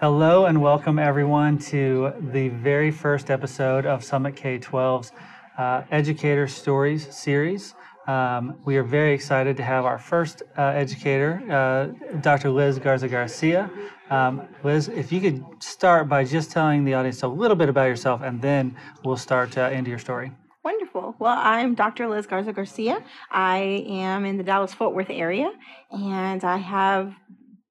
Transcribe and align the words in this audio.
Hello 0.00 0.44
and 0.44 0.62
welcome 0.62 0.96
everyone 0.96 1.58
to 1.58 2.12
the 2.30 2.50
very 2.50 2.92
first 2.92 3.32
episode 3.32 3.84
of 3.84 4.04
Summit 4.04 4.36
K 4.36 4.56
12's 4.56 5.10
uh, 5.58 5.82
Educator 5.90 6.46
Stories 6.46 7.12
series. 7.12 7.74
Um, 8.06 8.60
we 8.64 8.76
are 8.76 8.84
very 8.84 9.12
excited 9.12 9.56
to 9.56 9.64
have 9.64 9.84
our 9.84 9.98
first 9.98 10.44
uh, 10.56 10.62
educator, 10.62 11.42
uh, 11.50 12.16
Dr. 12.20 12.50
Liz 12.50 12.78
Garza 12.78 13.08
Garcia. 13.08 13.68
Um, 14.08 14.46
Liz, 14.62 14.86
if 14.86 15.10
you 15.10 15.20
could 15.20 15.44
start 15.58 16.08
by 16.08 16.22
just 16.22 16.52
telling 16.52 16.84
the 16.84 16.94
audience 16.94 17.24
a 17.24 17.28
little 17.28 17.56
bit 17.56 17.68
about 17.68 17.86
yourself 17.88 18.22
and 18.22 18.40
then 18.40 18.76
we'll 19.04 19.16
start 19.16 19.58
uh, 19.58 19.62
into 19.72 19.90
your 19.90 19.98
story. 19.98 20.30
Wonderful. 20.62 21.16
Well, 21.18 21.36
I'm 21.36 21.74
Dr. 21.74 22.06
Liz 22.06 22.24
Garza 22.24 22.52
Garcia. 22.52 23.02
I 23.32 23.84
am 23.88 24.24
in 24.24 24.36
the 24.36 24.44
Dallas 24.44 24.72
Fort 24.72 24.94
Worth 24.94 25.10
area 25.10 25.50
and 25.90 26.44
I 26.44 26.58
have 26.58 27.16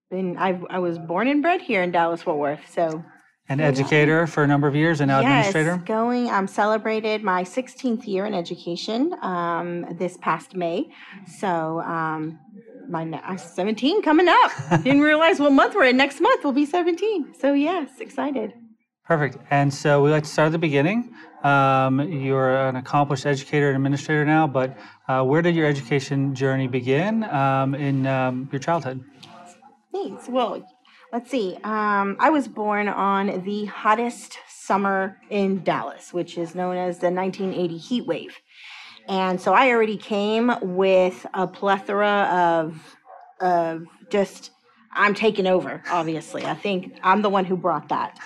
been 0.09 0.37
I, 0.37 0.59
I 0.69 0.79
was 0.79 0.97
born 0.97 1.27
and 1.27 1.41
bred 1.41 1.61
here 1.61 1.83
in 1.83 1.91
Dallas 1.91 2.21
Fort 2.21 2.37
Worth. 2.37 2.71
So 2.71 3.03
an 3.49 3.59
educator 3.59 4.27
for 4.27 4.43
a 4.43 4.47
number 4.47 4.67
of 4.67 4.75
years 4.75 4.99
and 4.99 5.07
now 5.07 5.21
yes, 5.21 5.47
administrator. 5.47 5.83
Going, 5.85 6.29
I'm 6.29 6.47
celebrated 6.47 7.23
my 7.23 7.43
16th 7.43 8.05
year 8.05 8.25
in 8.25 8.33
education 8.33 9.13
um, 9.21 9.85
this 9.97 10.17
past 10.17 10.55
May. 10.55 10.89
So 11.39 11.81
um, 11.81 12.39
my 12.89 13.01
I'm 13.23 13.37
17 13.37 14.01
coming 14.01 14.27
up. 14.27 14.51
Didn't 14.83 15.01
realize 15.01 15.39
what 15.39 15.51
month 15.51 15.75
we're 15.75 15.85
in. 15.85 15.97
Next 15.97 16.19
month 16.19 16.43
will 16.43 16.53
be 16.53 16.65
17. 16.65 17.33
So 17.39 17.53
yes, 17.53 17.99
excited. 17.99 18.53
Perfect. 19.05 19.37
And 19.49 19.73
so 19.73 20.03
we 20.03 20.09
like 20.09 20.23
to 20.23 20.29
start 20.29 20.47
at 20.47 20.51
the 20.51 20.57
beginning. 20.57 21.13
Um, 21.43 22.01
you're 22.11 22.67
an 22.67 22.75
accomplished 22.75 23.25
educator 23.25 23.67
and 23.67 23.77
administrator 23.77 24.25
now, 24.25 24.47
but 24.47 24.77
uh, 25.07 25.23
where 25.23 25.41
did 25.41 25.55
your 25.55 25.65
education 25.65 26.35
journey 26.35 26.67
begin 26.67 27.23
um, 27.23 27.73
in 27.73 28.05
um, 28.05 28.49
your 28.51 28.59
childhood? 28.59 29.01
Thanks. 29.91 30.27
Well, 30.27 30.63
let's 31.13 31.31
see. 31.31 31.57
Um, 31.63 32.17
I 32.19 32.29
was 32.29 32.47
born 32.47 32.87
on 32.87 33.43
the 33.43 33.65
hottest 33.65 34.39
summer 34.49 35.17
in 35.29 35.63
Dallas, 35.63 36.13
which 36.13 36.37
is 36.37 36.55
known 36.55 36.77
as 36.77 36.99
the 36.99 37.09
1980 37.09 37.77
heat 37.77 38.05
wave. 38.05 38.37
And 39.07 39.39
so 39.39 39.53
I 39.53 39.69
already 39.69 39.97
came 39.97 40.51
with 40.61 41.25
a 41.33 41.47
plethora 41.47 42.29
of, 42.31 42.97
of 43.39 43.85
just, 44.09 44.51
I'm 44.91 45.13
taking 45.13 45.47
over, 45.47 45.81
obviously. 45.89 46.45
I 46.45 46.55
think 46.55 46.99
I'm 47.03 47.21
the 47.21 47.29
one 47.29 47.45
who 47.45 47.55
brought 47.55 47.87
that. 47.89 48.19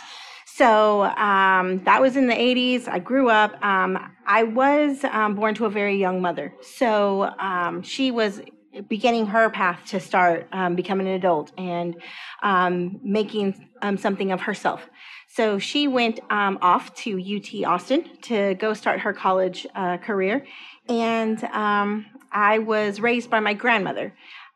So 0.47 1.03
um, 1.03 1.83
that 1.85 2.01
was 2.01 2.17
in 2.17 2.27
the 2.27 2.33
80s. 2.33 2.87
I 2.87 2.99
grew 2.99 3.29
up. 3.29 3.63
Um, 3.63 3.97
I 4.25 4.43
was 4.43 5.03
um, 5.05 5.35
born 5.35 5.55
to 5.55 5.65
a 5.65 5.69
very 5.69 5.97
young 5.97 6.21
mother. 6.21 6.53
So 6.61 7.31
um, 7.39 7.83
she 7.83 8.11
was 8.11 8.41
beginning 8.87 9.27
her 9.27 9.49
path 9.49 9.81
to 9.87 9.99
start 9.99 10.47
um, 10.51 10.75
becoming 10.75 11.07
an 11.07 11.13
adult 11.13 11.51
and 11.57 11.95
um, 12.43 12.99
making 13.03 13.69
um, 13.81 13.97
something 13.97 14.31
of 14.31 14.41
herself. 14.41 14.89
So 15.27 15.59
she 15.59 15.87
went 15.87 16.19
um, 16.29 16.57
off 16.61 16.93
to 16.95 17.19
UT 17.19 17.65
Austin 17.65 18.17
to 18.23 18.55
go 18.55 18.73
start 18.73 18.99
her 19.01 19.13
college 19.13 19.65
uh, 19.75 19.97
career. 19.97 20.45
And 20.89 21.43
um, 21.45 22.05
I 22.31 22.59
was 22.59 22.99
raised 22.99 23.29
by 23.29 23.39
my 23.39 23.53
grandmother, 23.53 24.13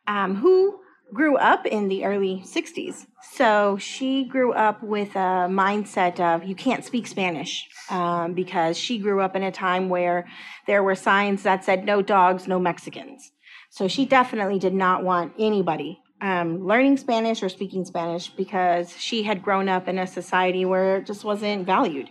um, 0.08 0.36
who 0.36 0.80
grew 1.14 1.38
up 1.38 1.66
in 1.66 1.88
the 1.88 2.04
early 2.04 2.44
60s. 2.46 3.06
So 3.34 3.78
she 3.78 4.26
grew 4.26 4.54
up 4.54 4.84
with 4.84 5.16
a 5.16 5.48
mindset 5.50 6.20
of 6.20 6.44
you 6.44 6.56
can't 6.56 6.84
speak 6.84 7.08
Spanish 7.08 7.68
um, 7.90 8.34
because 8.34 8.78
she 8.78 8.98
grew 8.98 9.22
up 9.22 9.36
in 9.36 9.44
a 9.44 9.52
time 9.52 9.90
where 9.90 10.28
there 10.68 10.84
were 10.84 10.96
signs 10.96 11.44
that 11.44 11.64
said 11.64 11.86
no 11.86 12.02
dogs, 12.02 12.48
no 12.48 12.60
Mexicans. 12.60 13.32
So 13.70 13.88
she 13.88 14.06
definitely 14.06 14.60
did 14.60 14.74
not 14.74 15.04
want 15.04 15.34
anybody 15.38 16.00
um, 16.22 16.66
learning 16.66 16.98
Spanish 16.98 17.44
or 17.44 17.50
speaking 17.50 17.86
Spanish 17.86 18.30
because 18.30 18.96
she 18.98 19.24
had 19.24 19.44
grown 19.44 19.70
up 19.70 19.88
in 19.88 20.00
a 20.00 20.08
society 20.08 20.66
where 20.66 20.98
it 20.98 21.06
just 21.06 21.24
wasn't 21.24 21.66
valued. 21.66 22.10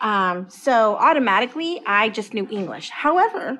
Um, 0.00 0.48
so 0.48 0.96
automatically, 0.96 1.80
I 1.86 2.10
just 2.10 2.34
knew 2.34 2.46
English. 2.50 2.90
However, 2.90 3.58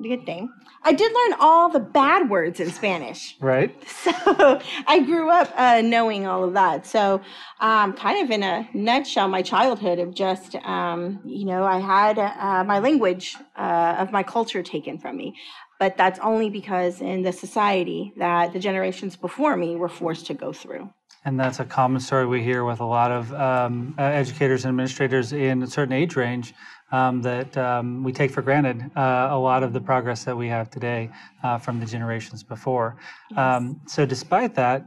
good 0.00 0.24
thing, 0.24 0.52
I 0.84 0.92
did 0.92 1.12
learn 1.12 1.38
all 1.40 1.68
the 1.68 1.80
bad 1.80 2.30
words 2.30 2.60
in 2.60 2.70
Spanish. 2.70 3.36
Right. 3.40 3.74
So 4.02 4.60
I 4.86 4.98
grew 5.00 5.30
up 5.30 5.52
uh, 5.56 5.80
knowing 5.80 6.26
all 6.26 6.42
of 6.44 6.54
that. 6.54 6.86
So, 6.86 7.20
um, 7.60 7.92
kind 7.92 8.24
of 8.24 8.30
in 8.30 8.42
a 8.42 8.68
nutshell, 8.74 9.28
my 9.28 9.42
childhood 9.42 10.00
of 10.00 10.12
just, 10.12 10.56
um, 10.56 11.20
you 11.24 11.44
know, 11.44 11.64
I 11.64 11.78
had 11.78 12.18
uh, 12.18 12.64
my 12.64 12.80
language 12.80 13.36
uh, 13.56 13.96
of 13.98 14.10
my 14.10 14.22
culture 14.22 14.62
taken 14.62 14.98
from 14.98 15.16
me 15.16 15.34
but 15.82 15.96
that's 15.96 16.20
only 16.20 16.48
because 16.48 17.00
in 17.00 17.22
the 17.22 17.32
society 17.32 18.12
that 18.16 18.52
the 18.52 18.60
generations 18.60 19.16
before 19.16 19.56
me 19.56 19.74
were 19.74 19.88
forced 19.88 20.26
to 20.26 20.32
go 20.32 20.52
through. 20.52 20.88
And 21.24 21.38
that's 21.38 21.60
a 21.60 21.64
common 21.64 22.00
story 22.00 22.26
we 22.26 22.42
hear 22.42 22.64
with 22.64 22.80
a 22.80 22.84
lot 22.84 23.12
of 23.12 23.32
um, 23.34 23.94
uh, 23.96 24.02
educators 24.02 24.64
and 24.64 24.70
administrators 24.70 25.32
in 25.32 25.62
a 25.62 25.66
certain 25.66 25.92
age 25.92 26.16
range 26.16 26.52
um, 26.90 27.22
that 27.22 27.56
um, 27.56 28.02
we 28.02 28.12
take 28.12 28.30
for 28.30 28.42
granted 28.42 28.90
uh, 28.96 29.28
a 29.30 29.38
lot 29.38 29.62
of 29.62 29.72
the 29.72 29.80
progress 29.80 30.24
that 30.24 30.36
we 30.36 30.48
have 30.48 30.68
today 30.68 31.10
uh, 31.42 31.58
from 31.58 31.78
the 31.80 31.86
generations 31.86 32.42
before. 32.42 32.96
Yes. 33.30 33.38
Um, 33.38 33.80
so, 33.86 34.04
despite 34.04 34.54
that, 34.56 34.84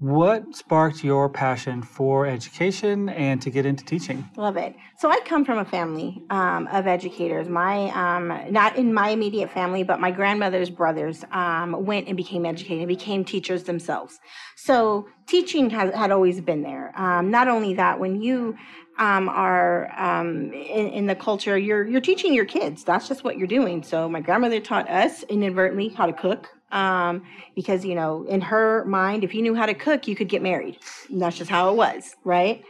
what 0.00 0.56
sparked 0.56 1.04
your 1.04 1.28
passion 1.28 1.82
for 1.82 2.26
education 2.26 3.10
and 3.10 3.40
to 3.42 3.50
get 3.50 3.66
into 3.66 3.84
teaching? 3.84 4.26
Love 4.34 4.56
it. 4.56 4.74
So 4.96 5.10
I 5.10 5.20
come 5.26 5.44
from 5.44 5.58
a 5.58 5.64
family 5.64 6.22
um, 6.30 6.66
of 6.68 6.86
educators. 6.86 7.48
My 7.48 7.90
um, 7.90 8.50
not 8.50 8.76
in 8.76 8.94
my 8.94 9.10
immediate 9.10 9.50
family, 9.50 9.82
but 9.82 10.00
my 10.00 10.10
grandmother's 10.10 10.70
brothers 10.70 11.22
um, 11.32 11.84
went 11.84 12.08
and 12.08 12.16
became 12.16 12.46
educated, 12.46 12.88
became 12.88 13.26
teachers 13.26 13.64
themselves. 13.64 14.18
So 14.56 15.06
teaching 15.26 15.68
has 15.70 15.94
had 15.94 16.10
always 16.10 16.40
been 16.40 16.62
there. 16.62 16.98
Um, 16.98 17.30
not 17.30 17.48
only 17.48 17.74
that, 17.74 18.00
when 18.00 18.22
you 18.22 18.56
um, 18.98 19.28
are 19.28 19.92
um, 20.00 20.52
in, 20.52 20.88
in, 20.88 21.06
the 21.06 21.14
culture, 21.14 21.58
you're 21.58 21.86
you're 21.86 22.00
teaching 22.00 22.32
your 22.32 22.46
kids. 22.46 22.84
That's 22.84 23.06
just 23.06 23.22
what 23.22 23.36
you're 23.36 23.46
doing. 23.46 23.82
So 23.82 24.08
my 24.08 24.20
grandmother 24.20 24.60
taught 24.60 24.88
us 24.88 25.24
inadvertently 25.24 25.90
how 25.90 26.06
to 26.06 26.12
cook 26.12 26.48
um, 26.72 27.22
because 27.54 27.84
you 27.84 27.94
know 27.94 28.24
in 28.28 28.40
her 28.40 28.84
mind 28.84 29.24
if 29.24 29.34
you 29.34 29.42
knew 29.42 29.54
how 29.54 29.66
to 29.66 29.74
cook 29.74 30.06
you 30.08 30.16
could 30.16 30.28
get 30.28 30.42
married. 30.42 30.78
And 31.08 31.20
that's 31.20 31.36
just 31.36 31.50
how 31.50 31.70
it 31.70 31.76
was 31.76 32.16
right? 32.24 32.62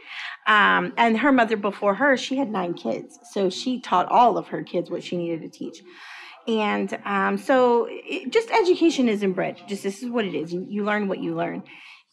Um, 0.47 0.93
and 0.97 1.17
her 1.19 1.31
mother 1.31 1.57
before 1.57 1.95
her 1.95 2.17
she 2.17 2.37
had 2.37 2.49
nine 2.49 2.73
kids. 2.73 3.19
So 3.31 3.49
she 3.49 3.79
taught 3.79 4.07
all 4.11 4.37
of 4.37 4.47
her 4.47 4.63
kids 4.63 4.89
what 4.89 5.03
she 5.03 5.17
needed 5.17 5.41
to 5.41 5.49
teach. 5.49 5.83
And 6.47 6.97
um, 7.05 7.37
so 7.37 7.87
it, 7.89 8.31
just 8.31 8.49
education 8.51 9.07
is 9.07 9.23
inbred. 9.23 9.61
Just 9.67 9.83
this 9.83 10.01
is 10.01 10.09
what 10.09 10.25
it 10.25 10.33
is. 10.33 10.51
You, 10.51 10.65
you 10.67 10.83
learn 10.83 11.07
what 11.07 11.19
you 11.19 11.35
learn. 11.35 11.63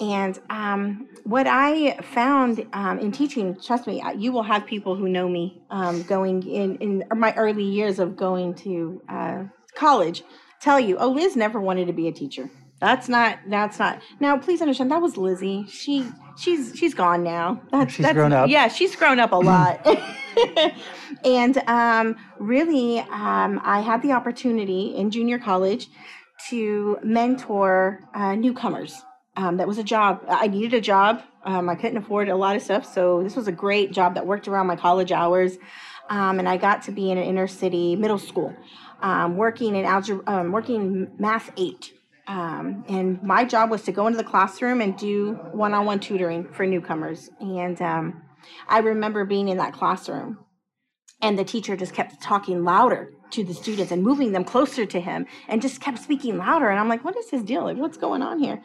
And 0.00 0.38
um, 0.48 1.08
what 1.24 1.48
I 1.48 1.96
found 2.02 2.64
um, 2.72 3.00
in 3.00 3.10
teaching, 3.10 3.60
trust 3.60 3.86
me, 3.86 4.02
you 4.16 4.30
will 4.30 4.44
have 4.44 4.64
people 4.64 4.94
who 4.94 5.08
know 5.08 5.28
me 5.28 5.60
um, 5.70 6.02
going 6.04 6.46
in, 6.46 6.76
in 6.76 7.04
my 7.16 7.34
early 7.34 7.64
years 7.64 7.98
of 7.98 8.16
going 8.16 8.54
to 8.56 9.02
uh, 9.08 9.44
college 9.74 10.22
tell 10.60 10.80
you, 10.80 10.96
oh, 10.98 11.10
Liz 11.10 11.36
never 11.36 11.60
wanted 11.60 11.86
to 11.86 11.92
be 11.92 12.08
a 12.08 12.12
teacher. 12.12 12.50
That's 12.80 13.08
not. 13.08 13.38
That's 13.48 13.78
not. 13.78 14.00
Now, 14.20 14.38
please 14.38 14.60
understand. 14.60 14.90
That 14.90 15.02
was 15.02 15.16
Lizzie. 15.16 15.66
She 15.68 16.08
she's 16.36 16.76
she's 16.76 16.94
gone 16.94 17.24
now. 17.24 17.60
That's 17.72 17.92
she's 17.92 18.04
that's, 18.04 18.14
grown 18.14 18.32
up. 18.32 18.48
Yeah, 18.48 18.68
she's 18.68 18.94
grown 18.94 19.18
up 19.18 19.32
a 19.32 19.36
lot. 19.36 19.84
and 21.24 21.58
um, 21.66 22.16
really, 22.38 23.00
um, 23.00 23.60
I 23.64 23.80
had 23.80 24.02
the 24.02 24.12
opportunity 24.12 24.94
in 24.96 25.10
junior 25.10 25.38
college 25.38 25.88
to 26.50 26.98
mentor 27.02 28.00
uh, 28.14 28.36
newcomers. 28.36 29.02
Um, 29.36 29.56
that 29.56 29.66
was 29.66 29.78
a 29.78 29.84
job. 29.84 30.24
I 30.28 30.46
needed 30.46 30.74
a 30.74 30.80
job. 30.80 31.22
Um, 31.44 31.68
I 31.68 31.74
couldn't 31.74 31.96
afford 31.96 32.28
a 32.28 32.36
lot 32.36 32.54
of 32.54 32.62
stuff, 32.62 32.84
so 32.84 33.22
this 33.22 33.34
was 33.34 33.48
a 33.48 33.52
great 33.52 33.92
job 33.92 34.14
that 34.14 34.26
worked 34.26 34.46
around 34.46 34.66
my 34.66 34.76
college 34.76 35.10
hours. 35.10 35.58
Um, 36.10 36.38
and 36.38 36.48
I 36.48 36.56
got 36.56 36.82
to 36.82 36.92
be 36.92 37.10
in 37.10 37.18
an 37.18 37.24
inner 37.24 37.46
city 37.46 37.94
middle 37.96 38.18
school 38.18 38.54
um, 39.00 39.36
working 39.36 39.76
in 39.76 39.84
algebra, 39.84 40.22
um, 40.26 40.52
working 40.52 41.10
math 41.18 41.50
eight. 41.56 41.92
Um, 42.26 42.84
and 42.88 43.22
my 43.22 43.44
job 43.44 43.70
was 43.70 43.82
to 43.84 43.92
go 43.92 44.06
into 44.06 44.18
the 44.18 44.24
classroom 44.24 44.80
and 44.80 44.96
do 44.98 45.34
one-on-one 45.52 46.00
tutoring 46.00 46.46
for 46.52 46.66
newcomers. 46.66 47.30
And 47.40 47.80
um, 47.80 48.22
I 48.68 48.80
remember 48.80 49.24
being 49.24 49.48
in 49.48 49.56
that 49.56 49.72
classroom, 49.72 50.38
and 51.22 51.38
the 51.38 51.44
teacher 51.44 51.76
just 51.76 51.94
kept 51.94 52.20
talking 52.20 52.64
louder 52.64 53.12
to 53.30 53.44
the 53.44 53.54
students 53.54 53.92
and 53.92 54.02
moving 54.02 54.32
them 54.32 54.44
closer 54.44 54.84
to 54.86 55.00
him, 55.00 55.26
and 55.48 55.62
just 55.62 55.80
kept 55.80 55.98
speaking 55.98 56.36
louder. 56.36 56.68
And 56.68 56.78
I'm 56.78 56.88
like, 56.88 57.04
"What 57.04 57.16
is 57.16 57.30
his 57.30 57.42
deal? 57.42 57.64
Like, 57.64 57.76
what's 57.76 57.96
going 57.96 58.22
on 58.22 58.38
here?" 58.38 58.62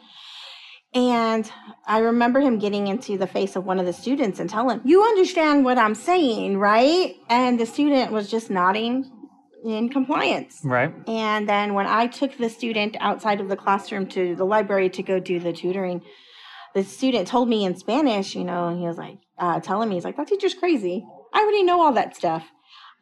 And 0.94 1.50
I 1.86 1.98
remember 1.98 2.40
him 2.40 2.60
getting 2.60 2.86
into 2.86 3.18
the 3.18 3.26
face 3.26 3.56
of 3.56 3.66
one 3.66 3.80
of 3.80 3.86
the 3.86 3.92
students 3.92 4.38
and 4.38 4.48
telling, 4.48 4.80
You 4.84 5.02
understand 5.02 5.64
what 5.64 5.76
I'm 5.76 5.96
saying, 5.96 6.58
right? 6.58 7.16
And 7.28 7.58
the 7.58 7.66
student 7.66 8.12
was 8.12 8.30
just 8.30 8.48
nodding 8.48 9.10
in 9.64 9.88
compliance. 9.88 10.60
Right. 10.62 10.94
And 11.08 11.48
then 11.48 11.74
when 11.74 11.86
I 11.86 12.06
took 12.06 12.36
the 12.36 12.50
student 12.50 12.96
outside 13.00 13.40
of 13.40 13.48
the 13.48 13.56
classroom 13.56 14.06
to 14.08 14.36
the 14.36 14.44
library 14.44 14.90
to 14.90 15.02
go 15.02 15.18
do 15.18 15.40
the 15.40 15.52
tutoring, 15.52 16.02
the 16.74 16.84
student 16.84 17.26
told 17.26 17.48
me 17.48 17.64
in 17.64 17.76
Spanish, 17.76 18.34
you 18.34 18.44
know, 18.44 18.76
he 18.76 18.86
was 18.86 18.98
like 18.98 19.18
uh, 19.38 19.60
telling 19.60 19.88
me, 19.88 19.94
he's 19.94 20.04
like, 20.04 20.16
that 20.16 20.28
teacher's 20.28 20.54
crazy. 20.54 21.06
I 21.32 21.40
already 21.40 21.62
know 21.62 21.80
all 21.80 21.92
that 21.92 22.14
stuff. 22.14 22.46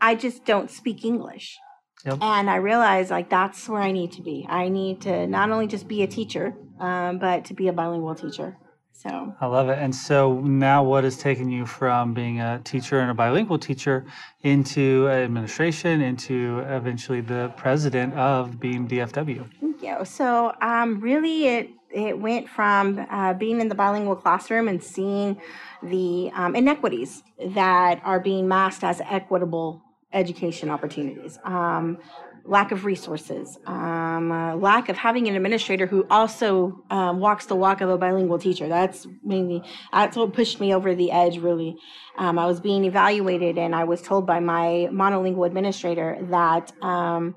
I 0.00 0.14
just 0.14 0.44
don't 0.44 0.70
speak 0.70 1.05
English. 1.05 1.59
Yep. 2.05 2.19
And 2.20 2.50
I 2.50 2.56
realized 2.56 3.11
like 3.11 3.31
that's 3.31 3.69
where 3.69 3.81
I 3.81 3.93
need 3.93 4.12
to 4.12 4.23
be. 4.23 4.47
I 4.49 4.69
need 4.69 5.03
to 5.03 5.26
not 5.26 5.50
only 5.50 5.67
just 5.67 5.87
be 5.87 6.03
a 6.03 6.06
teacher, 6.06 6.55
um, 6.81 7.19
but 7.19 7.44
to 7.47 7.55
be 7.55 7.69
a 7.69 7.73
bilingual 7.73 8.15
teacher. 8.15 8.56
So 8.93 9.35
I 9.41 9.47
love 9.47 9.69
it. 9.69 9.79
And 9.79 9.94
so 9.94 10.41
now, 10.41 10.85
what 10.85 11.03
has 11.05 11.17
taken 11.17 11.50
you 11.50 11.67
from 11.67 12.15
being 12.15 12.41
a 12.41 12.61
teacher 12.62 13.00
and 13.00 13.11
a 13.11 13.15
bilingual 13.15 13.59
teacher 13.59 14.05
into 14.43 15.09
administration, 15.09 16.00
into 16.00 16.61
eventually 16.69 17.21
the 17.21 17.53
president 17.56 18.15
of 18.15 18.61
Beam 18.61 18.87
DFW? 18.87 19.49
Thank 19.61 19.83
you. 19.83 20.05
So 20.05 20.53
um, 20.61 21.00
really, 21.00 21.47
it 21.49 21.71
it 21.91 22.19
went 22.19 22.49
from 22.49 23.06
uh, 23.11 23.35
being 23.35 23.61
in 23.61 23.69
the 23.69 23.75
bilingual 23.75 24.17
classroom 24.17 24.69
and 24.69 24.83
seeing 24.83 25.41
the 25.83 26.31
um, 26.35 26.55
inequities 26.55 27.23
that 27.55 28.00
are 28.05 28.21
being 28.21 28.49
masked 28.49 28.85
as 28.85 29.00
equitable 29.03 29.83
education 30.12 30.71
opportunities. 30.71 31.39
Um, 31.44 31.99
lack 32.44 32.73
of 32.73 32.85
resources, 32.85 33.59
um, 33.67 34.33
uh, 34.33 34.55
lack 34.56 34.89
of 34.89 34.97
having 34.97 35.29
an 35.29 35.37
administrator 35.37 35.87
who 35.87 36.06
also 36.11 36.83
um, 36.91 37.21
walks 37.21 37.47
the 37.47 37.55
walk 37.55 37.81
of 37.81 37.89
a 37.89 37.99
bilingual 37.99 38.39
teacher. 38.39 38.69
That's 38.69 39.06
mainly 39.25 39.62
that's 39.93 40.17
what 40.17 40.33
pushed 40.33 40.61
me 40.61 40.75
over 40.75 40.94
the 40.94 41.11
edge. 41.11 41.39
Really, 41.39 41.77
um, 42.19 42.39
I 42.39 42.47
was 42.47 42.61
being 42.61 42.85
evaluated, 42.85 43.59
and 43.59 43.75
I 43.75 43.85
was 43.85 44.03
told 44.03 44.27
by 44.27 44.41
my 44.41 44.89
monolingual 44.91 45.47
administrator 45.47 46.19
that 46.31 46.73
um, 46.83 47.35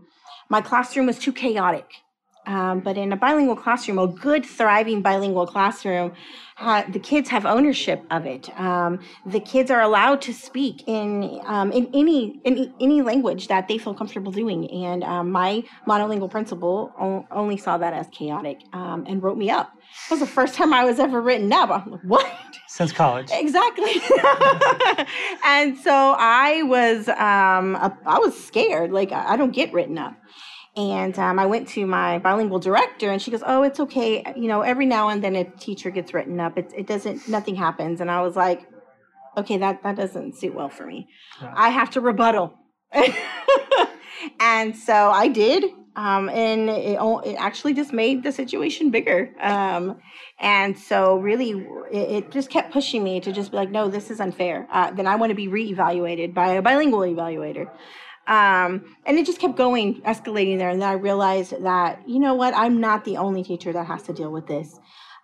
my 0.50 0.62
classroom 0.62 1.06
was 1.06 1.20
too 1.20 1.34
chaotic 1.34 1.86
um, 2.46 2.80
but 2.80 2.98
in 2.98 3.12
a 3.12 3.18
bilingual 3.18 3.56
classroom, 3.56 4.00
a 4.00 4.08
good, 4.08 4.46
thriving 4.46 5.02
bilingual 5.02 5.48
classroom, 5.48 6.14
uh, 6.58 6.84
the 6.90 7.00
kids 7.00 7.30
have 7.30 7.46
ownership 7.46 8.06
of 8.12 8.26
it. 8.26 8.50
Um, 8.58 9.00
the 9.26 9.40
kids 9.42 9.70
are 9.70 9.82
allowed 9.82 10.22
to 10.22 10.34
speak 10.34 10.84
in 10.88 11.42
um, 11.46 11.72
in 11.74 11.90
any 11.94 12.40
in 12.46 12.74
any 12.80 13.02
language 13.02 13.50
that 13.50 13.68
they 13.68 13.78
feel 13.78 13.94
comfortable 13.94 14.32
doing. 14.32 14.70
And 14.72 15.04
um, 15.04 15.32
my 15.32 15.64
monolingual 15.88 16.32
principal 16.32 16.94
o- 17.00 17.26
only 17.32 17.58
saw 17.58 17.78
that 17.78 17.94
as 17.94 18.08
chaotic 18.10 18.62
um, 18.72 19.06
and 19.08 19.22
wrote 19.22 19.38
me 19.38 19.50
up. 19.50 19.74
It 20.08 20.12
was 20.12 20.20
the 20.22 20.28
first 20.28 20.54
time 20.56 20.74
I 20.74 20.86
was 20.86 21.00
ever 21.00 21.22
written 21.22 21.52
up. 21.52 21.70
I'm 21.70 21.92
like, 21.92 22.02
what? 22.02 22.32
Since 22.68 22.92
college. 22.94 23.30
Exactly. 23.34 23.92
and 25.46 25.78
so 25.78 26.16
I 26.18 26.64
was 26.64 27.10
um, 27.10 27.76
I 28.06 28.20
was 28.20 28.42
scared. 28.46 28.92
Like 28.92 29.12
I 29.12 29.36
don't 29.36 29.52
get 29.52 29.74
written 29.74 29.98
up. 29.98 30.16
And 30.78 31.18
um, 31.18 31.40
I 31.40 31.46
went 31.46 31.70
to 31.70 31.86
my 31.86 32.20
bilingual 32.20 32.60
director, 32.60 33.10
and 33.10 33.22
she 33.22 33.32
goes, 33.32 33.44
"Oh, 33.46 33.64
it's 33.64 33.80
okay. 33.80 34.24
You 34.36 34.50
know, 34.50 34.62
every 34.62 34.86
now 34.86 35.08
and 35.08 35.24
then 35.24 35.36
a 35.36 35.46
teacher 35.46 35.90
gets 35.90 36.14
written 36.14 36.40
up. 36.40 36.58
It, 36.58 36.72
it 36.76 36.88
doesn't. 36.88 37.30
Nothing 37.30 37.56
happens." 37.56 38.02
And 38.02 38.12
I 38.12 38.22
was 38.22 38.36
like, 38.36 38.68
"Okay, 39.38 39.58
that 39.58 39.84
that 39.84 39.96
doesn't 39.96 40.38
suit 40.38 40.54
well 40.54 40.70
for 40.70 40.86
me. 40.86 41.08
Yeah. 41.42 41.54
I 41.56 41.70
have 41.70 41.92
to 41.92 42.02
rebuttal." 42.02 42.58
and 44.40 44.76
so 44.76 45.12
I 45.12 45.30
did, 45.30 45.64
um, 45.96 46.28
and 46.30 46.70
it, 46.70 47.00
it, 47.00 47.36
actually 47.38 47.74
just 47.74 47.94
made 47.94 48.24
the 48.24 48.32
situation 48.34 48.92
bigger. 48.92 49.34
Um, 49.40 50.00
and 50.40 50.78
so, 50.78 51.18
really, 51.18 51.52
it, 51.92 52.12
it, 52.12 52.32
just 52.32 52.50
kept 52.50 52.74
pushing 52.74 53.02
me 53.02 53.22
to 53.22 53.32
just 53.32 53.52
be 53.52 53.58
like, 53.58 53.72
"No, 53.72 53.88
this 53.88 54.12
is 54.12 54.20
unfair. 54.20 54.68
Uh, 54.72 54.92
then 54.92 55.08
I 55.08 55.16
want 55.16 55.30
to 55.30 55.36
be 55.36 55.48
reevaluated 55.48 56.34
by 56.34 56.50
a 56.50 56.62
bilingual 56.62 57.00
evaluator." 57.00 57.70
Um, 58.28 58.96
and 59.06 59.20
it 59.20 59.26
just 59.26 59.40
kept 59.40 59.56
going, 59.56 60.02
escalating 60.02 60.58
there. 60.58 60.70
And 60.70 60.82
then 60.82 60.90
I 60.90 60.94
realized 60.94 61.64
that, 61.64 62.08
you 62.08 62.20
know 62.20 62.34
what, 62.34 62.56
I'm 62.56 62.80
not 62.80 63.06
the 63.06 63.18
only 63.18 63.44
teacher 63.44 63.72
that 63.74 63.86
has 63.86 64.04
to 64.04 64.14
deal 64.14 64.32
with 64.32 64.48
this. 64.48 64.80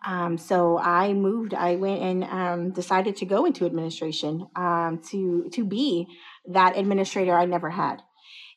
Um, 0.06 0.38
so 0.38 0.80
I 0.80 1.13
moved. 1.13 1.53
I 1.53 1.75
went 1.75 2.01
and 2.01 2.24
um, 2.24 2.71
decided 2.71 3.15
to 3.18 3.25
go 3.25 3.45
into 3.45 3.65
administration 3.65 4.48
um, 4.56 5.00
to 5.12 5.48
to 5.53 5.63
be 5.63 6.07
that 6.48 6.75
administrator 6.75 7.38
I 7.38 7.45
never 7.45 7.69
had, 7.69 8.01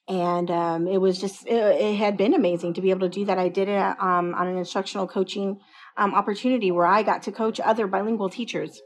and 0.08 0.50
um, 0.50 0.88
it 0.88 0.98
was 0.98 1.20
just 1.20 1.46
it, 1.46 1.52
it, 1.52 1.96
had 1.96 2.16
been 2.16 2.32
amazing 2.32 2.72
to 2.74 2.80
be 2.80 2.88
able 2.88 3.00
to 3.00 3.14
do 3.14 3.26
that. 3.26 3.38
I 3.38 3.50
did 3.50 3.68
it 3.68 3.78
um, 3.78 4.34
on 4.34 4.46
an 4.46 4.56
instructional 4.56 5.06
coaching 5.06 5.60
um, 5.98 6.14
opportunity 6.14 6.70
where 6.70 6.86
I 6.86 7.02
got 7.02 7.22
to 7.24 7.32
coach 7.32 7.60
other 7.60 7.86
bilingual 7.86 8.30
teachers 8.30 8.80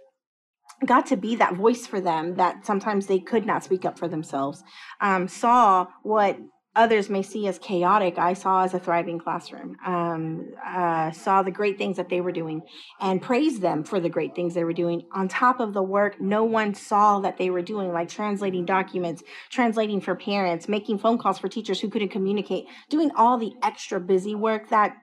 got 0.86 1.06
to 1.06 1.16
be 1.16 1.36
that 1.36 1.54
voice 1.54 1.86
for 1.86 2.00
them 2.00 2.36
that 2.36 2.64
sometimes 2.64 3.06
they 3.06 3.18
could 3.18 3.46
not 3.46 3.64
speak 3.64 3.84
up 3.84 3.98
for 3.98 4.08
themselves. 4.08 4.62
Um, 5.00 5.28
saw 5.28 5.86
what 6.02 6.38
others 6.76 7.10
may 7.10 7.22
see 7.22 7.48
as 7.48 7.58
chaotic 7.58 8.18
i 8.18 8.32
saw 8.32 8.62
as 8.62 8.72
a 8.72 8.78
thriving 8.78 9.18
classroom. 9.18 9.76
Um, 9.84 10.52
uh, 10.64 11.10
saw 11.10 11.42
the 11.42 11.50
great 11.50 11.76
things 11.76 11.96
that 11.96 12.08
they 12.08 12.20
were 12.20 12.30
doing 12.30 12.62
and 13.00 13.20
praised 13.20 13.60
them 13.60 13.82
for 13.82 13.98
the 13.98 14.08
great 14.08 14.36
things 14.36 14.54
they 14.54 14.62
were 14.62 14.72
doing. 14.72 15.02
On 15.12 15.26
top 15.26 15.58
of 15.58 15.72
the 15.72 15.82
work 15.82 16.20
no 16.20 16.44
one 16.44 16.74
saw 16.74 17.18
that 17.20 17.36
they 17.36 17.50
were 17.50 17.62
doing 17.62 17.92
like 17.92 18.08
translating 18.08 18.64
documents 18.64 19.24
translating 19.50 20.00
for 20.00 20.14
parents 20.14 20.68
making 20.68 20.98
phone 20.98 21.18
calls 21.18 21.38
for 21.38 21.48
teachers 21.48 21.80
who 21.80 21.90
couldn't 21.90 22.10
communicate 22.10 22.66
doing 22.88 23.10
all 23.16 23.38
the 23.38 23.52
extra 23.62 23.98
busy 23.98 24.36
work 24.36 24.68
that 24.68 24.96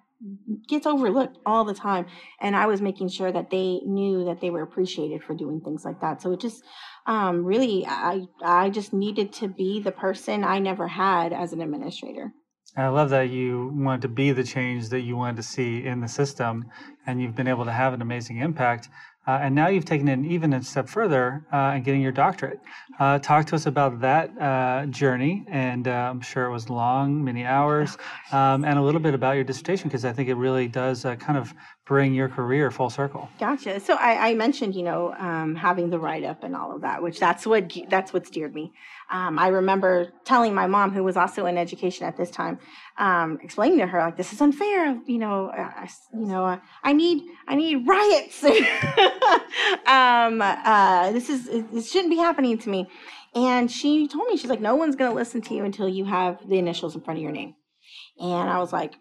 gets 0.67 0.85
overlooked 0.85 1.37
all 1.45 1.65
the 1.65 1.73
time. 1.73 2.05
And 2.39 2.55
i 2.55 2.65
was 2.65 2.81
making 2.81 3.09
sure 3.09 3.31
that 3.31 3.49
they 3.49 3.79
knew 3.85 4.25
that 4.25 4.41
they 4.41 4.49
were 4.49 4.61
appreciated 4.61 5.23
for 5.23 5.33
doing 5.33 5.61
things 5.61 5.85
like 5.85 6.01
that. 6.01 6.21
So 6.21 6.33
it 6.33 6.39
just 6.39 6.63
um, 7.05 7.45
really 7.45 7.85
i 7.87 8.21
i 8.43 8.69
just 8.69 8.93
needed 8.93 9.31
to 9.33 9.47
be 9.47 9.79
the 9.79 9.91
person 9.91 10.43
i 10.43 10.59
never 10.59 10.87
had 10.87 11.33
as 11.33 11.53
an 11.53 11.61
administrator. 11.61 12.33
I 12.77 12.89
love 12.89 13.09
that 13.11 13.29
you 13.29 13.71
wanted 13.73 14.01
to 14.01 14.09
be 14.09 14.31
the 14.31 14.43
change 14.43 14.89
that 14.89 15.01
you 15.01 15.15
wanted 15.15 15.37
to 15.37 15.43
see 15.43 15.85
in 15.85 16.01
the 16.01 16.09
system, 16.09 16.65
and 17.07 17.21
you've 17.21 17.35
been 17.35 17.47
able 17.47 17.63
to 17.63 17.71
have 17.71 17.93
an 17.93 18.01
amazing 18.01 18.37
impact. 18.39 18.89
Uh, 19.27 19.39
and 19.41 19.55
now 19.55 19.67
you've 19.67 19.85
taken 19.85 20.07
it 20.07 20.19
even 20.25 20.53
a 20.53 20.61
step 20.61 20.87
further 20.87 21.45
uh, 21.51 21.73
and 21.73 21.83
getting 21.83 22.01
your 22.01 22.11
doctorate. 22.11 22.59
Uh, 22.99 23.17
talk 23.19 23.45
to 23.45 23.55
us 23.55 23.65
about 23.65 23.99
that 23.99 24.29
uh, 24.39 24.85
journey, 24.87 25.45
and 25.49 25.87
uh, 25.87 25.91
I'm 25.91 26.21
sure 26.21 26.45
it 26.45 26.51
was 26.51 26.69
long, 26.69 27.23
many 27.23 27.45
hours, 27.45 27.97
oh, 28.31 28.37
um, 28.37 28.65
and 28.65 28.77
a 28.77 28.81
little 28.81 29.01
bit 29.01 29.13
about 29.13 29.35
your 29.35 29.43
dissertation 29.43 29.89
because 29.89 30.05
I 30.05 30.13
think 30.13 30.29
it 30.29 30.35
really 30.35 30.67
does 30.67 31.05
uh, 31.05 31.15
kind 31.15 31.37
of 31.37 31.53
bring 31.85 32.15
your 32.15 32.27
career 32.27 32.71
full 32.71 32.89
circle. 32.89 33.29
Gotcha. 33.39 33.79
So 33.79 33.93
I, 33.93 34.29
I 34.29 34.33
mentioned, 34.33 34.73
you 34.75 34.81
know, 34.81 35.13
um, 35.13 35.55
having 35.55 35.91
the 35.91 35.99
write 35.99 36.23
up 36.23 36.43
and 36.43 36.55
all 36.55 36.75
of 36.75 36.81
that, 36.81 37.01
which 37.01 37.19
that's 37.19 37.45
what 37.45 37.71
that's 37.89 38.11
what 38.11 38.25
steered 38.25 38.55
me. 38.55 38.73
Um, 39.11 39.37
I 39.37 39.49
remember 39.49 40.11
telling 40.25 40.55
my 40.55 40.65
mom, 40.65 40.91
who 40.91 41.03
was 41.03 41.15
also 41.15 41.45
in 41.45 41.57
education 41.57 42.07
at 42.07 42.17
this 42.17 42.31
time, 42.31 42.57
um, 42.97 43.37
explaining 43.43 43.77
to 43.79 43.87
her 43.87 43.99
like, 43.99 44.17
"This 44.17 44.33
is 44.33 44.41
unfair. 44.41 44.99
You 45.05 45.19
know, 45.19 45.47
uh, 45.49 45.87
you 46.13 46.25
know, 46.25 46.45
uh, 46.45 46.59
I 46.83 46.93
need 46.93 47.23
I 47.47 47.55
need 47.55 47.87
riots. 47.87 48.43
um, 49.85 50.41
uh, 50.41 51.11
this 51.11 51.29
is 51.29 51.47
this 51.71 51.91
shouldn't 51.91 52.11
be 52.11 52.17
happening 52.17 52.57
to 52.57 52.69
me." 52.69 52.87
And 53.35 53.69
she 53.69 54.07
told 54.07 54.27
me, 54.27 54.37
she's 54.37 54.49
like, 54.49 54.61
"No 54.61 54.75
one's 54.75 54.95
going 54.95 55.11
to 55.11 55.15
listen 55.15 55.41
to 55.43 55.53
you 55.53 55.65
until 55.65 55.87
you 55.87 56.05
have 56.05 56.39
the 56.47 56.57
initials 56.57 56.95
in 56.95 57.01
front 57.01 57.19
of 57.19 57.23
your 57.23 57.31
name." 57.31 57.53
And 58.19 58.49
I 58.49 58.59
was 58.59 58.71
like, 58.71 58.95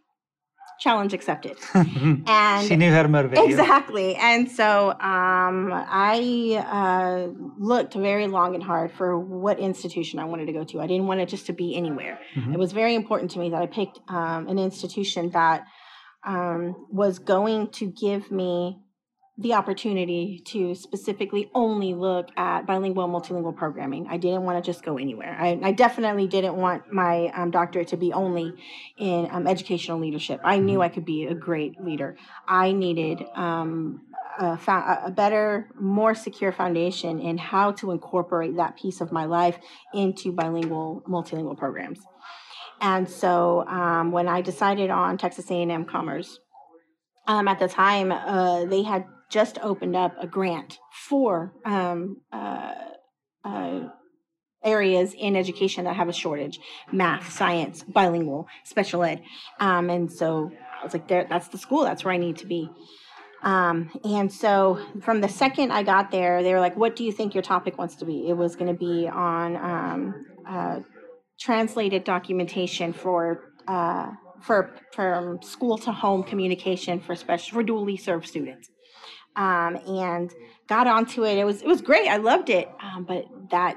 challenge 0.79 1.13
accepted. 1.13 1.57
and 1.75 2.67
she 2.67 2.77
knew 2.77 2.91
how 2.91 3.03
to 3.03 3.09
motivate 3.09 3.39
exactly. 3.39 4.15
And 4.17 4.51
so 4.51 4.91
um, 4.91 5.71
I 5.73 6.65
uh, 6.67 7.33
looked 7.59 7.95
very 7.95 8.27
long 8.27 8.55
and 8.55 8.63
hard 8.63 8.93
for 8.93 9.19
what 9.19 9.59
institution 9.59 10.19
I 10.19 10.25
wanted 10.25 10.47
to 10.47 10.53
go 10.53 10.65
to. 10.65 10.81
I 10.81 10.87
didn't 10.87 11.07
want 11.07 11.21
it 11.21 11.29
just 11.29 11.47
to 11.47 11.53
be 11.53 11.77
anywhere. 11.77 12.19
Mm-hmm. 12.35 12.55
It 12.55 12.59
was 12.59 12.73
very 12.73 12.95
important 12.95 13.31
to 13.33 13.39
me 13.39 13.51
that 13.51 13.63
I 13.63 13.67
picked 13.67 13.99
um, 14.09 14.49
an 14.49 14.59
institution 14.59 15.31
that 15.31 15.67
um, 16.25 16.87
was 16.91 17.19
going 17.19 17.69
to 17.73 17.87
give 17.87 18.31
me 18.31 18.79
the 19.37 19.53
opportunity 19.53 20.41
to 20.45 20.77
specifically 20.77 21.51
only 21.55 21.93
look 21.93 22.29
at 22.37 22.67
bilingual 22.67 23.09
multilingual 23.09 23.57
programming. 23.57 24.07
I 24.09 24.17
didn't 24.17 24.43
want 24.43 24.63
to 24.63 24.73
just 24.73 24.85
go 24.85 24.97
anywhere. 24.97 25.37
I, 25.39 25.59
I 25.61 25.73
definitely 25.73 26.29
didn't 26.29 26.55
want 26.55 26.93
my 26.93 27.33
um, 27.35 27.51
doctorate 27.51 27.89
to 27.89 27.97
be 27.97 28.13
only 28.13 28.53
in 28.97 29.27
um, 29.33 29.49
educational 29.49 29.99
leadership. 29.99 30.41
I 30.45 30.59
knew 30.59 30.75
mm-hmm. 30.75 30.83
I 30.83 30.89
could 30.89 31.05
be 31.05 31.25
a 31.25 31.35
great 31.35 31.81
leader. 31.81 32.17
I 32.47 32.71
needed 32.71 33.25
um, 33.35 34.03
a, 34.39 34.57
a, 35.07 35.11
better, 35.11 35.69
more 35.81 36.15
secure 36.15 36.53
foundation 36.53 37.21
in 37.21 37.37
how 37.37 37.73
to 37.73 37.91
incorporate 37.91 38.57
that 38.57 38.77
piece 38.77 39.01
of 39.01 39.11
my 39.11 39.25
life 39.25 39.59
into 39.93 40.31
bilingual 40.31 41.03
multilingual 41.09 41.59
programs. 41.59 41.99
And 42.81 43.09
so 43.09 43.67
um, 43.67 44.13
when 44.13 44.29
I 44.29 44.43
decided 44.43 44.91
on 44.91 45.19
Texas 45.19 45.51
A&M 45.51 45.87
Commerce, 45.87 46.39
um, 47.27 47.49
at 47.49 47.59
the 47.59 47.69
time, 47.69 48.13
uh, 48.13 48.67
they 48.67 48.83
had 48.83 49.07
just 49.31 49.59
opened 49.63 49.97
up 49.97 50.15
a 50.21 50.27
grant 50.27 50.79
for 51.09 51.53
um, 51.65 52.21
uh, 52.33 52.75
uh, 53.45 53.81
areas 54.65 55.15
in 55.19 55.37
education 55.37 55.85
that 55.85 55.95
have 55.97 56.09
a 56.09 56.13
shortage 56.13 56.59
math, 56.91 57.31
science, 57.31 57.83
bilingual, 57.83 58.47
special 58.65 59.05
ed. 59.05 59.23
Um, 59.61 59.91
and 59.91 60.11
so 60.11 60.51
I 60.81 60.85
was 60.85 60.95
like, 60.95 61.09
there, 61.09 61.27
that's 61.29 61.49
the 61.49 61.59
school, 61.59 61.85
that's 61.85 62.05
where 62.05 62.15
I 62.15 62.17
need 62.17 62.39
to 62.39 62.47
be. 62.47 62.71
Um, 63.43 63.91
and 64.05 64.33
so 64.33 64.81
from 65.03 65.21
the 65.21 65.29
second 65.29 65.71
I 65.71 65.83
got 65.83 66.11
there, 66.11 66.43
they 66.43 66.55
were 66.55 66.61
like, 66.61 66.77
what 66.77 66.97
do 66.97 67.05
you 67.05 67.13
think 67.13 67.35
your 67.35 67.43
topic 67.43 67.77
wants 67.77 67.97
to 67.97 68.07
be? 68.07 68.27
It 68.27 68.33
was 68.33 68.57
going 68.57 68.73
to 68.73 68.79
be 68.79 69.07
on 69.07 69.57
um, 69.57 70.27
uh, 70.49 70.81
translated 71.39 72.05
documentation 72.05 72.93
for. 72.93 73.53
Uh, 73.69 74.11
for 74.41 74.77
from 74.93 75.41
school 75.41 75.79
to 75.79 75.91
home 75.91 76.23
communication 76.23 77.01
for 77.01 77.17
special 77.17 77.55
for 77.55 77.65
dually 77.65 77.99
served 77.99 78.27
students 78.29 78.69
um, 79.37 79.77
and 79.87 80.33
got 80.69 80.87
onto 80.87 81.25
it. 81.25 81.39
It 81.39 81.45
was 81.45 81.63
it 81.63 81.69
was 81.69 81.81
great. 81.81 82.09
I 82.09 82.17
loved 82.19 82.51
it. 82.51 82.69
Um, 82.81 83.05
but 83.05 83.27
that 83.51 83.77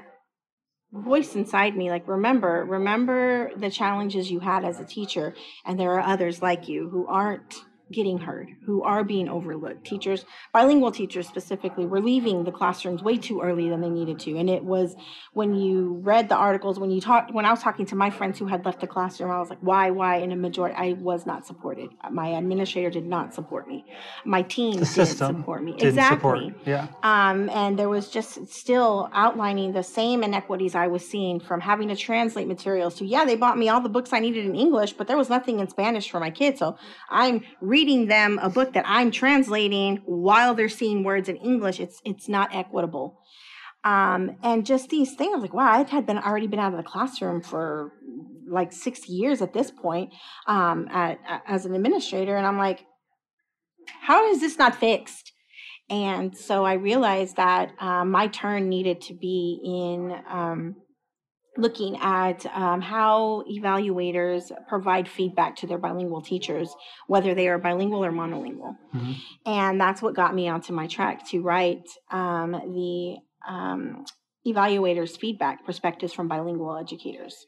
voice 0.92 1.34
inside 1.34 1.76
me, 1.76 1.90
like 1.90 2.08
remember, 2.08 2.64
remember 2.64 3.50
the 3.56 3.70
challenges 3.70 4.30
you 4.30 4.40
had 4.40 4.64
as 4.64 4.80
a 4.80 4.84
teacher, 4.84 5.34
and 5.66 5.78
there 5.78 5.92
are 5.92 6.00
others 6.00 6.40
like 6.40 6.68
you 6.68 6.88
who 6.88 7.06
aren't 7.06 7.62
getting 7.92 8.18
heard, 8.18 8.48
who 8.64 8.82
are 8.82 9.04
being 9.04 9.28
overlooked. 9.28 9.86
Teachers, 9.86 10.24
bilingual 10.52 10.92
teachers 10.92 11.26
specifically, 11.26 11.86
were 11.86 12.00
leaving 12.00 12.44
the 12.44 12.52
classrooms 12.52 13.02
way 13.02 13.16
too 13.16 13.40
early 13.40 13.68
than 13.68 13.80
they 13.80 13.88
needed 13.88 14.18
to. 14.20 14.36
And 14.36 14.50
it 14.50 14.64
was 14.64 14.94
when 15.32 15.54
you 15.54 16.00
read 16.02 16.28
the 16.28 16.36
articles, 16.36 16.78
when 16.78 16.90
you 16.90 17.00
talked, 17.00 17.32
when 17.32 17.44
I 17.44 17.50
was 17.50 17.62
talking 17.62 17.86
to 17.86 17.96
my 17.96 18.10
friends 18.10 18.38
who 18.38 18.46
had 18.46 18.64
left 18.64 18.80
the 18.80 18.86
classroom, 18.86 19.30
I 19.30 19.38
was 19.38 19.50
like, 19.50 19.60
why, 19.60 19.90
why? 19.90 20.16
In 20.16 20.32
a 20.32 20.36
majority, 20.36 20.74
I 20.76 20.92
was 20.94 21.26
not 21.26 21.46
supported. 21.46 21.90
My 22.10 22.28
administrator 22.28 22.90
did 22.90 23.06
not 23.06 23.34
support 23.34 23.68
me. 23.68 23.84
My 24.24 24.42
team 24.42 24.72
didn't 24.72 25.06
support 25.06 25.62
me. 25.62 25.72
Didn't 25.72 25.88
exactly. 25.88 26.48
support. 26.48 26.66
Yeah. 26.66 26.88
Um, 27.02 27.48
and 27.50 27.78
there 27.78 27.88
was 27.88 28.08
just 28.08 28.48
still 28.48 29.08
outlining 29.12 29.72
the 29.72 29.82
same 29.82 30.22
inequities 30.22 30.74
I 30.74 30.88
was 30.88 31.08
seeing 31.08 31.40
from 31.40 31.60
having 31.60 31.88
to 31.88 31.96
translate 31.96 32.46
materials 32.46 32.96
to, 32.96 33.06
yeah, 33.06 33.24
they 33.24 33.36
bought 33.36 33.58
me 33.58 33.68
all 33.68 33.80
the 33.80 33.88
books 33.88 34.12
I 34.12 34.18
needed 34.18 34.44
in 34.44 34.54
English, 34.54 34.92
but 34.94 35.06
there 35.06 35.16
was 35.16 35.28
nothing 35.28 35.60
in 35.60 35.68
Spanish 35.68 36.10
for 36.10 36.20
my 36.20 36.30
kids. 36.30 36.58
So 36.58 36.76
I'm 37.08 37.42
reading 37.78 38.08
them 38.08 38.40
a 38.42 38.50
book 38.50 38.72
that 38.72 38.84
I'm 38.88 39.12
translating 39.12 40.02
while 40.04 40.52
they're 40.52 40.68
seeing 40.68 41.04
words 41.04 41.28
in 41.28 41.36
English. 41.36 41.78
It's 41.78 42.00
it's 42.04 42.28
not 42.28 42.52
equitable. 42.52 43.08
Um, 43.84 44.22
and 44.42 44.66
just 44.66 44.88
these 44.88 45.14
things, 45.14 45.40
like, 45.40 45.54
wow, 45.54 45.70
I 45.70 45.84
had 45.84 46.04
been 46.04 46.18
already 46.18 46.48
been 46.48 46.58
out 46.58 46.72
of 46.72 46.78
the 46.82 46.90
classroom 46.94 47.40
for 47.40 47.92
like 48.48 48.72
six 48.72 49.08
years 49.08 49.40
at 49.40 49.52
this 49.52 49.70
point 49.70 50.12
um, 50.48 50.88
at, 50.90 51.20
as 51.46 51.66
an 51.66 51.74
administrator, 51.76 52.36
and 52.36 52.46
I'm 52.48 52.58
like, 52.58 52.80
how 54.08 54.28
is 54.32 54.40
this 54.40 54.58
not 54.58 54.74
fixed? 54.74 55.32
And 55.88 56.36
so 56.36 56.64
I 56.64 56.74
realized 56.90 57.36
that 57.36 57.66
um, 57.80 58.10
my 58.10 58.26
turn 58.26 58.68
needed 58.68 59.00
to 59.02 59.14
be 59.14 59.60
in 59.64 60.20
um, 60.28 60.74
looking 61.58 61.96
at 62.00 62.46
um, 62.54 62.80
how 62.80 63.44
evaluators 63.50 64.50
provide 64.68 65.08
feedback 65.08 65.56
to 65.56 65.66
their 65.66 65.76
bilingual 65.76 66.22
teachers, 66.22 66.74
whether 67.08 67.34
they 67.34 67.48
are 67.48 67.58
bilingual 67.58 68.04
or 68.04 68.12
monolingual. 68.12 68.76
Mhm. 68.94 69.16
And 69.44 69.80
that's 69.80 70.00
what 70.00 70.14
got 70.14 70.34
me 70.34 70.48
onto 70.48 70.72
my 70.72 70.86
track 70.86 71.26
to 71.30 71.42
write 71.42 71.86
um, 72.10 72.52
the 72.52 73.16
um, 73.46 74.04
evaluators' 74.46 75.18
feedback 75.18 75.66
perspectives 75.66 76.12
from 76.12 76.28
bilingual 76.28 76.76
educators. 76.76 77.46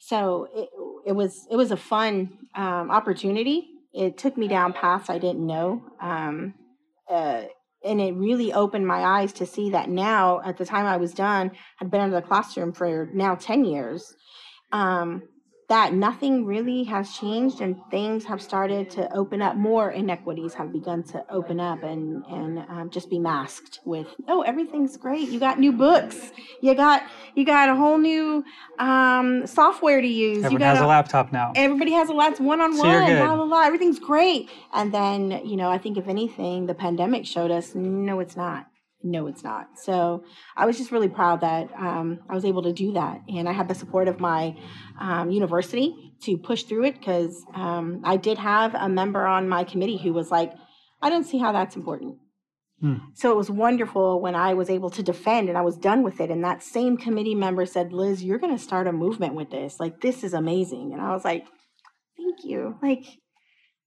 So 0.00 0.48
it, 0.54 0.70
it 1.06 1.12
was 1.12 1.46
it 1.50 1.56
was 1.56 1.70
a 1.70 1.76
fun 1.76 2.38
um, 2.54 2.90
opportunity. 2.90 3.68
It 3.92 4.16
took 4.16 4.38
me 4.38 4.48
down 4.48 4.72
paths 4.72 5.10
I 5.10 5.18
didn't 5.18 5.46
know. 5.46 5.82
Um, 6.00 6.54
uh, 7.08 7.42
and 7.84 8.00
it 8.00 8.14
really 8.14 8.52
opened 8.52 8.86
my 8.86 9.02
eyes 9.02 9.32
to 9.32 9.46
see 9.46 9.70
that 9.70 9.88
now 9.88 10.40
at 10.44 10.56
the 10.56 10.64
time 10.64 10.86
i 10.86 10.96
was 10.96 11.12
done 11.12 11.50
had 11.76 11.90
been 11.90 12.00
in 12.00 12.10
the 12.10 12.22
classroom 12.22 12.72
for 12.72 13.08
now 13.12 13.34
10 13.34 13.64
years 13.64 14.14
um, 14.72 15.22
that 15.72 15.94
nothing 15.94 16.44
really 16.44 16.84
has 16.84 17.16
changed 17.16 17.62
and 17.62 17.80
things 17.90 18.24
have 18.24 18.42
started 18.42 18.90
to 18.90 19.10
open 19.14 19.40
up 19.40 19.56
more 19.56 19.90
inequities 19.90 20.52
have 20.52 20.70
begun 20.72 21.02
to 21.02 21.24
open 21.30 21.58
up 21.58 21.82
and 21.82 22.22
and 22.26 22.58
um, 22.68 22.90
just 22.90 23.08
be 23.08 23.18
masked 23.18 23.80
with 23.84 24.08
oh 24.28 24.42
everything's 24.42 24.96
great 24.96 25.28
you 25.28 25.40
got 25.40 25.58
new 25.58 25.72
books 25.72 26.32
you 26.60 26.74
got 26.74 27.02
you 27.34 27.44
got 27.44 27.70
a 27.70 27.74
whole 27.74 27.96
new 27.96 28.44
um, 28.78 29.46
software 29.46 30.00
to 30.02 30.08
use 30.08 30.44
you 30.52 30.58
got 30.58 30.76
has 30.76 30.80
a 30.80 30.86
laptop 30.86 31.32
now. 31.32 31.52
everybody 31.56 31.92
has 31.92 32.08
a 32.08 32.12
lot 32.12 32.38
one 32.40 32.60
on 32.60 32.76
one, 32.76 33.16
blah 33.16 33.36
blah 33.36 33.46
blah. 33.46 33.62
Everything's 33.62 33.98
great. 33.98 34.50
And 34.72 34.92
then, 34.92 35.42
you 35.44 35.56
know, 35.56 35.70
I 35.70 35.78
think 35.78 35.96
if 35.96 36.08
anything, 36.08 36.66
the 36.66 36.74
pandemic 36.74 37.26
showed 37.26 37.50
us 37.50 37.74
no, 37.74 38.20
it's 38.20 38.36
not. 38.36 38.66
No, 39.02 39.26
it's 39.26 39.42
not. 39.42 39.78
So 39.78 40.24
I 40.56 40.66
was 40.66 40.78
just 40.78 40.92
really 40.92 41.08
proud 41.08 41.40
that 41.40 41.70
um, 41.76 42.20
I 42.28 42.34
was 42.34 42.44
able 42.44 42.62
to 42.62 42.72
do 42.72 42.92
that, 42.92 43.20
and 43.28 43.48
I 43.48 43.52
had 43.52 43.68
the 43.68 43.74
support 43.74 44.08
of 44.08 44.20
my 44.20 44.56
um, 45.00 45.30
university 45.30 46.14
to 46.22 46.36
push 46.36 46.62
through 46.62 46.84
it 46.84 46.98
because 46.98 47.44
um, 47.54 48.00
I 48.04 48.16
did 48.16 48.38
have 48.38 48.74
a 48.74 48.88
member 48.88 49.26
on 49.26 49.48
my 49.48 49.64
committee 49.64 49.96
who 49.96 50.12
was 50.12 50.30
like, 50.30 50.52
"I 51.00 51.10
don't 51.10 51.24
see 51.24 51.38
how 51.38 51.52
that's 51.52 51.74
important." 51.76 52.18
Hmm. 52.82 52.96
So 53.14 53.30
it 53.30 53.36
was 53.36 53.48
wonderful 53.48 54.20
when 54.20 54.34
I 54.34 54.54
was 54.54 54.68
able 54.68 54.90
to 54.90 55.04
defend 55.04 55.48
and 55.48 55.56
I 55.56 55.62
was 55.62 55.76
done 55.76 56.02
with 56.02 56.20
it. 56.20 56.30
And 56.32 56.42
that 56.42 56.64
same 56.64 56.96
committee 56.96 57.36
member 57.36 57.64
said, 57.64 57.92
Liz, 57.92 58.24
you're 58.24 58.40
going 58.40 58.56
to 58.56 58.62
start 58.62 58.88
a 58.88 58.92
movement 58.92 59.34
with 59.34 59.50
this. 59.50 59.78
Like, 59.78 60.00
this 60.00 60.24
is 60.24 60.34
amazing. 60.34 60.92
And 60.92 61.00
I 61.00 61.12
was 61.12 61.24
like, 61.24 61.46
thank 62.16 62.42
you. 62.42 62.76
Like, 62.82 63.04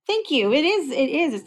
thank 0.07 0.31
you. 0.31 0.53
It 0.53 0.63
is, 0.63 0.91
it 0.91 1.09
is. 1.09 1.43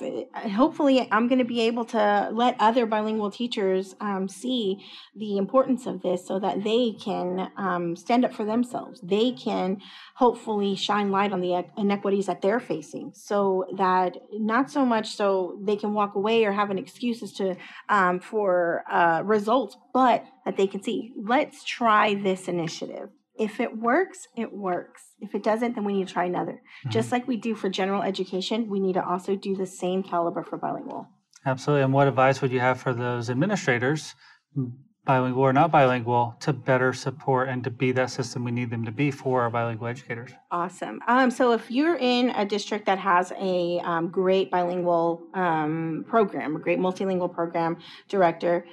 Hopefully, 0.53 1.09
I'm 1.11 1.29
going 1.29 1.39
to 1.39 1.45
be 1.45 1.61
able 1.63 1.85
to 1.87 2.31
let 2.33 2.57
other 2.59 2.87
bilingual 2.87 3.31
teachers 3.31 3.95
um, 4.01 4.29
see 4.29 4.85
the 5.15 5.37
importance 5.37 5.87
of 5.87 6.03
this 6.03 6.27
so 6.27 6.39
that 6.39 6.65
they 6.65 6.93
can 6.93 7.51
um, 7.57 7.97
stand 7.97 8.25
up 8.25 8.35
for 8.35 8.45
themselves. 8.45 9.01
They 9.03 9.33
can 9.33 9.81
hopefully 10.15 10.75
shine 10.75 11.11
light 11.11 11.33
on 11.33 11.41
the 11.41 11.65
inequities 11.77 12.27
that 12.27 12.43
they're 12.43 12.61
facing 12.61 13.13
so 13.15 13.67
that 13.77 14.17
not 14.33 14.71
so 14.71 14.85
much 14.85 15.15
so 15.15 15.59
they 15.63 15.77
can 15.77 15.95
walk 15.95 16.15
away 16.15 16.45
or 16.45 16.53
have 16.53 16.71
an 16.71 16.79
excuse 16.79 17.23
as 17.23 17.33
to 17.35 17.57
um, 17.89 18.21
for 18.21 18.85
uh, 18.91 19.23
results, 19.25 19.77
but 19.93 20.25
that 20.45 20.57
they 20.57 20.67
can 20.67 20.83
see, 20.83 21.13
let's 21.17 21.65
try 21.65 22.15
this 22.15 22.49
initiative. 22.49 23.11
If 23.39 23.61
it 23.61 23.79
works, 23.79 24.27
it 24.37 24.53
works. 24.53 25.03
If 25.21 25.35
it 25.35 25.43
doesn't, 25.43 25.75
then 25.75 25.85
we 25.85 25.93
need 25.95 26.09
to 26.09 26.13
try 26.13 26.25
another. 26.25 26.61
Just 26.89 27.13
like 27.13 27.29
we 27.29 27.37
do 27.37 27.55
for 27.55 27.69
general 27.69 28.03
education, 28.03 28.69
we 28.69 28.81
need 28.81 28.95
to 28.95 29.05
also 29.05 29.37
do 29.37 29.55
the 29.55 29.67
same 29.67 30.03
caliber 30.03 30.43
for 30.43 30.59
bilingual. 30.59 31.07
Absolutely. 31.47 31.85
And 31.85 31.93
what 31.93 32.09
advice 32.09 32.43
would 32.43 32.51
you 32.51 32.61
have 32.61 32.81
for 32.81 32.93
those 32.93 33.31
administrators, 33.31 34.15
bilingual 35.05 35.43
or 35.43 35.53
not 35.53 35.71
bilingual, 35.71 36.37
to 36.41 36.53
better 36.53 36.93
support 36.93 37.49
and 37.49 37.65
to 37.65 37.71
be 37.71 37.93
that 37.93 38.11
system 38.11 38.45
we 38.45 38.51
need 38.51 38.71
them 38.71 38.85
to 38.85 38.93
be 38.93 39.11
for 39.11 39.43
our 39.43 39.51
bilingual 39.51 39.87
educators? 39.87 40.31
Awesome. 40.51 41.01
Um, 41.07 41.31
so 41.31 41.53
if 41.53 41.71
you're 41.71 41.97
in 41.97 42.31
a 42.31 42.45
district 42.45 42.87
that 42.87 42.99
has 42.99 43.33
a 43.41 43.81
um, 43.85 44.09
great 44.09 44.51
bilingual 44.51 45.23
um, 45.35 46.05
program, 46.09 46.57
a 46.57 46.59
great 46.59 46.79
multilingual 46.79 47.33
program 47.33 47.79
director, 48.09 48.67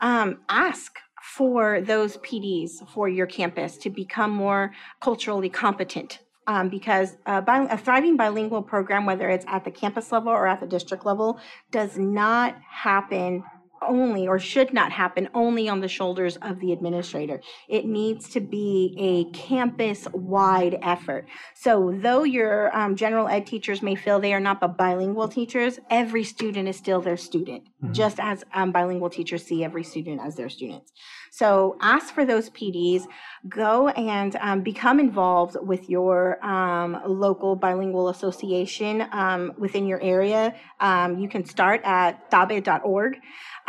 um, 0.00 0.38
ask 0.48 0.92
for 1.20 1.80
those 1.80 2.16
PDs 2.18 2.88
for 2.88 3.08
your 3.08 3.26
campus 3.26 3.76
to 3.78 3.90
become 3.90 4.30
more 4.30 4.72
culturally 5.00 5.48
competent. 5.48 6.20
Um, 6.46 6.68
because 6.68 7.16
a, 7.26 7.42
bi- 7.42 7.68
a 7.70 7.76
thriving 7.76 8.16
bilingual 8.16 8.62
program, 8.62 9.06
whether 9.06 9.28
it's 9.28 9.44
at 9.46 9.64
the 9.64 9.70
campus 9.70 10.10
level 10.10 10.32
or 10.32 10.48
at 10.48 10.58
the 10.58 10.66
district 10.66 11.06
level, 11.06 11.38
does 11.70 11.96
not 11.96 12.56
happen 12.68 13.44
only 13.82 14.26
or 14.28 14.38
should 14.38 14.72
not 14.72 14.92
happen 14.92 15.28
only 15.34 15.68
on 15.68 15.80
the 15.80 15.88
shoulders 15.88 16.36
of 16.42 16.60
the 16.60 16.72
administrator. 16.72 17.40
It 17.68 17.86
needs 17.86 18.28
to 18.30 18.40
be 18.40 18.94
a 18.98 19.24
campus 19.36 20.06
wide 20.12 20.78
effort. 20.82 21.26
So, 21.54 21.94
though 21.96 22.24
your 22.24 22.74
um, 22.76 22.96
general 22.96 23.28
ed 23.28 23.46
teachers 23.46 23.82
may 23.82 23.94
feel 23.94 24.20
they 24.20 24.34
are 24.34 24.40
not 24.40 24.60
the 24.60 24.68
bilingual 24.68 25.28
teachers, 25.28 25.78
every 25.90 26.24
student 26.24 26.68
is 26.68 26.76
still 26.76 27.00
their 27.00 27.16
student, 27.16 27.64
Mhm. 27.82 27.92
just 27.92 28.20
as 28.20 28.44
um, 28.54 28.72
bilingual 28.72 29.10
teachers 29.10 29.44
see 29.44 29.64
every 29.64 29.82
student 29.84 30.20
as 30.24 30.36
their 30.36 30.48
students. 30.48 30.92
So, 31.30 31.76
ask 31.80 32.12
for 32.12 32.24
those 32.24 32.50
PDs, 32.50 33.06
go 33.48 33.88
and 33.88 34.36
um, 34.40 34.60
become 34.62 35.00
involved 35.00 35.56
with 35.62 35.88
your 35.88 36.44
um, 36.44 37.00
local 37.06 37.56
bilingual 37.56 38.08
association 38.08 39.06
um, 39.12 39.52
within 39.58 39.86
your 39.86 40.00
area. 40.02 40.54
Um, 40.80 41.18
you 41.18 41.28
can 41.28 41.44
start 41.44 41.80
at 41.84 42.30
tabe.org. 42.30 43.18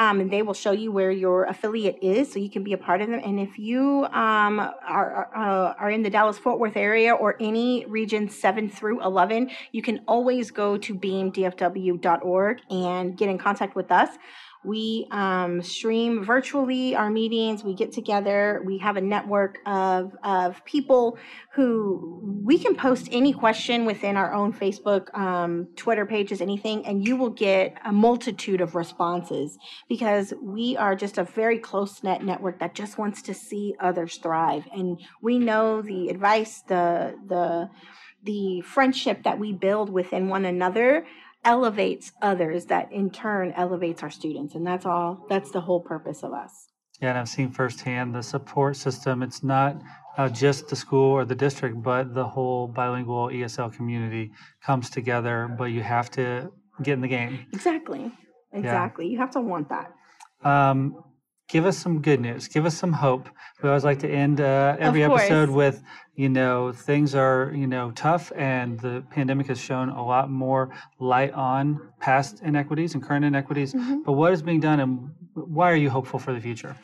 Um, 0.02 0.20
and 0.20 0.32
they 0.32 0.42
will 0.42 0.56
show 0.56 0.72
you 0.72 0.92
where 0.92 1.12
your 1.12 1.44
affiliate 1.44 2.00
is, 2.02 2.32
so 2.32 2.40
you 2.40 2.50
can 2.50 2.64
be 2.64 2.74
a 2.74 2.78
part 2.88 3.02
of 3.02 3.08
them. 3.10 3.22
And 3.24 3.40
if 3.40 3.60
you 3.60 4.06
um, 4.06 4.60
are 4.60 5.30
uh, 5.36 5.76
are 5.82 5.92
in 5.92 6.02
the 6.02 6.10
Dallas 6.10 6.40
Fort 6.40 6.58
Worth 6.58 6.76
area 6.76 7.14
or 7.14 7.36
any 7.40 7.86
region 7.86 8.28
seven 8.28 8.68
through 8.68 9.04
eleven, 9.04 9.52
you 9.72 9.84
can 9.84 10.02
always 10.08 10.50
go 10.50 10.76
to 10.86 10.96
beamdfw.org 10.96 12.62
and 12.72 13.16
get 13.16 13.30
in 13.30 13.38
contact 13.38 13.76
with 13.76 13.92
us. 13.92 14.10
We 14.64 15.08
um, 15.10 15.64
stream 15.64 16.24
virtually 16.24 16.96
our 16.96 17.10
meetings. 17.10 17.64
We 17.64 17.74
get 17.74 17.92
together. 17.92 18.62
We 18.64 18.78
have 18.78 18.96
a 18.96 19.02
network 19.02 19.58
of, 19.66 20.16
of 20.24 20.64
people 20.66 21.18
who 21.56 22.42
we 22.44 22.60
can 22.60 22.76
post 22.76 23.10
any 23.12 23.34
question 23.34 23.86
within 23.86 24.18
our 24.18 24.34
own 24.34 24.54
Facebook, 24.54 25.14
um, 25.18 25.68
Twitter 25.76 26.06
pages, 26.06 26.42
anything, 26.42 26.86
and 26.86 27.08
you 27.08 27.16
will 27.16 27.32
get 27.32 27.76
a 27.84 27.92
multitude 27.92 28.62
of 28.62 28.76
responses 28.76 29.58
because 29.90 30.34
we 30.42 30.78
are 30.78 30.96
just 30.96 31.18
a 31.18 31.24
very 31.24 31.58
close 31.58 32.04
knit 32.04 32.24
network 32.24 32.60
that 32.60 32.76
just 32.76 33.00
wants 33.00 33.24
to 33.24 33.34
see 33.34 33.74
others 33.80 34.18
thrive. 34.18 34.68
And 34.72 35.02
we 35.22 35.40
know 35.40 35.82
the 35.82 36.10
advice, 36.10 36.62
the, 36.68 37.16
the, 37.28 37.70
the 38.24 38.62
friendship 38.62 39.24
that 39.24 39.40
we 39.40 39.54
build 39.54 39.90
within 39.90 40.28
one 40.28 40.46
another 40.46 41.06
elevates 41.44 42.12
others 42.22 42.66
that 42.66 42.92
in 42.92 43.10
turn 43.10 43.52
elevates 43.54 44.04
our 44.04 44.10
students 44.10 44.56
and 44.56 44.66
that's 44.66 44.86
all 44.86 45.26
that's 45.30 45.52
the 45.52 45.62
whole 45.62 45.80
purpose 45.80 46.24
of 46.24 46.34
us 46.34 46.68
Yeah, 47.02 47.10
and 47.10 47.18
I've 47.18 47.30
seen 47.30 47.50
firsthand 47.52 48.14
the 48.14 48.22
support 48.22 48.76
system. 48.78 49.24
It's 49.24 49.44
not 49.44 49.82
uh, 50.18 50.30
just 50.30 50.68
the 50.68 50.76
school 50.76 51.12
or 51.12 51.26
the 51.26 51.36
district, 51.36 51.82
but 51.82 52.14
the 52.14 52.28
whole 52.28 52.68
bilingual 52.68 53.30
ESL 53.30 53.74
community 53.74 54.32
comes 54.62 54.90
together. 54.90 55.48
But 55.58 55.66
you 55.66 55.82
have 55.82 56.12
to 56.12 56.52
get 56.84 56.94
in 56.94 57.02
the 57.02 57.08
game. 57.08 57.46
exactly 57.54 58.12
exactly 58.54 59.08
you 59.08 59.18
have 59.18 59.32
to 59.32 59.42
want 59.42 59.70
that 59.70 59.94
Um, 60.44 61.04
give 61.52 61.66
us 61.66 61.78
some 61.78 62.02
good 62.02 62.22
news. 62.22 62.48
Give 62.48 62.66
us 62.66 62.76
some 62.78 62.94
hope. 62.94 63.28
We 63.62 63.70
always 63.70 63.84
like 63.84 64.00
to 64.00 64.10
end 64.10 64.40
uh, 64.40 64.78
every 64.80 65.04
episode 65.04 65.50
with, 65.50 65.84
you 66.16 66.30
know, 66.30 66.72
things 66.72 67.14
are, 67.14 67.52
you 67.54 67.68
know, 67.68 67.92
tough, 67.92 68.32
and 68.36 68.80
the 68.80 69.04
pandemic 69.12 69.48
has 69.48 69.60
shown 69.60 69.90
a 69.90 70.04
lot 70.04 70.32
more 70.32 70.70
light 71.00 71.34
on 71.34 71.64
past 72.00 72.42
inequities 72.42 72.94
and 72.96 73.04
current 73.04 73.26
inequities. 73.26 73.74
Mhm. 73.74 74.04
But 74.06 74.14
what 74.14 74.32
is 74.34 74.42
being 74.42 74.62
done, 74.62 74.80
and 74.80 75.12
why 75.34 75.70
are 75.72 75.76
you 75.76 75.90
hopeful 75.90 76.20
for 76.20 76.34
the 76.34 76.40
future? 76.40 76.76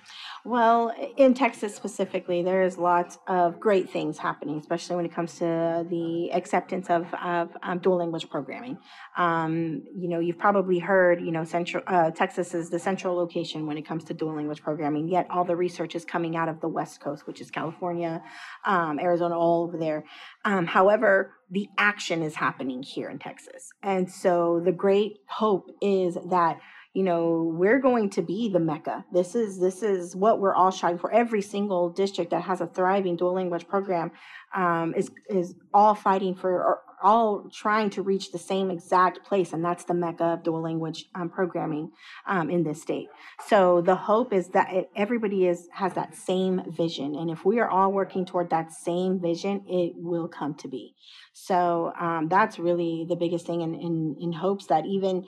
Well, 0.47 0.93
in 1.17 1.33
Texas 1.33 1.75
specifically, 1.75 2.41
there's 2.41 2.77
lots 2.77 3.19
of 3.27 3.59
great 3.59 3.89
things 3.89 4.17
happening, 4.17 4.57
especially 4.59 4.95
when 4.95 5.03
it 5.03 5.13
comes 5.13 5.33
to 5.39 5.85
the 5.89 6.31
acceptance 6.31 6.89
of, 6.89 7.13
of 7.15 7.49
um, 7.61 7.79
dual 7.79 7.97
language 7.97 8.29
programming. 8.29 8.77
Um, 9.17 9.83
you 9.93 10.07
know, 10.07 10.19
you've 10.21 10.37
probably 10.37 10.79
heard, 10.79 11.19
you 11.19 11.31
know, 11.33 11.43
central 11.43 11.83
uh, 11.85 12.11
Texas 12.11 12.53
is 12.53 12.69
the 12.69 12.79
central 12.79 13.13
location 13.17 13.67
when 13.67 13.77
it 13.77 13.85
comes 13.85 14.05
to 14.05 14.13
dual 14.13 14.37
language 14.37 14.61
programming. 14.61 15.09
Yet 15.09 15.27
all 15.29 15.43
the 15.43 15.57
research 15.57 15.95
is 15.95 16.05
coming 16.05 16.37
out 16.37 16.47
of 16.47 16.61
the 16.61 16.69
West 16.69 17.01
Coast, 17.01 17.27
which 17.27 17.41
is 17.41 17.51
California, 17.51 18.23
um, 18.65 19.01
Arizona, 19.01 19.37
all 19.37 19.65
over 19.65 19.77
there. 19.77 20.05
Um, 20.45 20.65
however, 20.65 21.33
the 21.51 21.67
action 21.77 22.23
is 22.23 22.35
happening 22.35 22.83
here 22.83 23.09
in 23.09 23.19
Texas, 23.19 23.73
and 23.83 24.09
so 24.09 24.61
the 24.63 24.71
great 24.71 25.17
hope 25.27 25.67
is 25.81 26.17
that 26.29 26.57
you 26.97 27.03
know 27.03 27.53
we're 27.55 27.77
going 27.77 28.09
to 28.09 28.23
be 28.23 28.49
the 28.49 28.59
mecca. 28.59 29.05
This 29.13 29.35
is 29.35 29.59
this 29.59 29.83
is 29.83 30.15
what 30.15 30.39
we're 30.39 30.55
all 30.55 30.71
striving 30.71 30.97
for. 30.97 31.11
Every 31.13 31.43
single 31.43 31.91
district 31.91 32.31
that 32.31 32.41
has 32.41 32.59
a 32.59 32.65
thriving 32.65 33.15
dual 33.15 33.33
language 33.33 33.67
program 33.67 34.09
um, 34.55 34.95
is 34.97 35.11
is 35.29 35.53
all 35.75 35.93
fighting 35.93 36.33
for 36.33 36.49
or 36.49 36.81
all 37.01 37.49
trying 37.53 37.89
to 37.91 38.01
reach 38.01 38.31
the 38.31 38.39
same 38.39 38.71
exact 38.71 39.23
place 39.23 39.53
and 39.53 39.63
that's 39.63 39.83
the 39.83 39.93
mecca 39.93 40.23
of 40.23 40.43
dual 40.43 40.61
language 40.61 41.05
um, 41.15 41.29
programming 41.29 41.91
um, 42.25 42.49
in 42.49 42.63
this 42.63 42.81
state. 42.81 43.07
So 43.47 43.81
the 43.81 43.95
hope 43.95 44.33
is 44.33 44.49
that 44.49 44.73
it, 44.73 44.89
everybody 44.95 45.47
is 45.47 45.67
has 45.73 45.93
that 45.93 46.15
same 46.15 46.61
vision 46.71 47.15
and 47.15 47.29
if 47.29 47.45
we 47.45 47.59
are 47.59 47.69
all 47.69 47.91
working 47.91 48.25
toward 48.25 48.49
that 48.49 48.71
same 48.71 49.19
vision 49.19 49.63
it 49.67 49.93
will 49.95 50.27
come 50.27 50.55
to 50.55 50.67
be. 50.67 50.95
So 51.33 51.93
um, 51.99 52.29
that's 52.29 52.57
really 52.57 53.05
the 53.07 53.15
biggest 53.15 53.45
thing 53.45 53.61
in, 53.61 53.75
in, 53.75 54.15
in 54.19 54.33
hopes 54.33 54.65
that 54.67 54.85
even 54.85 55.25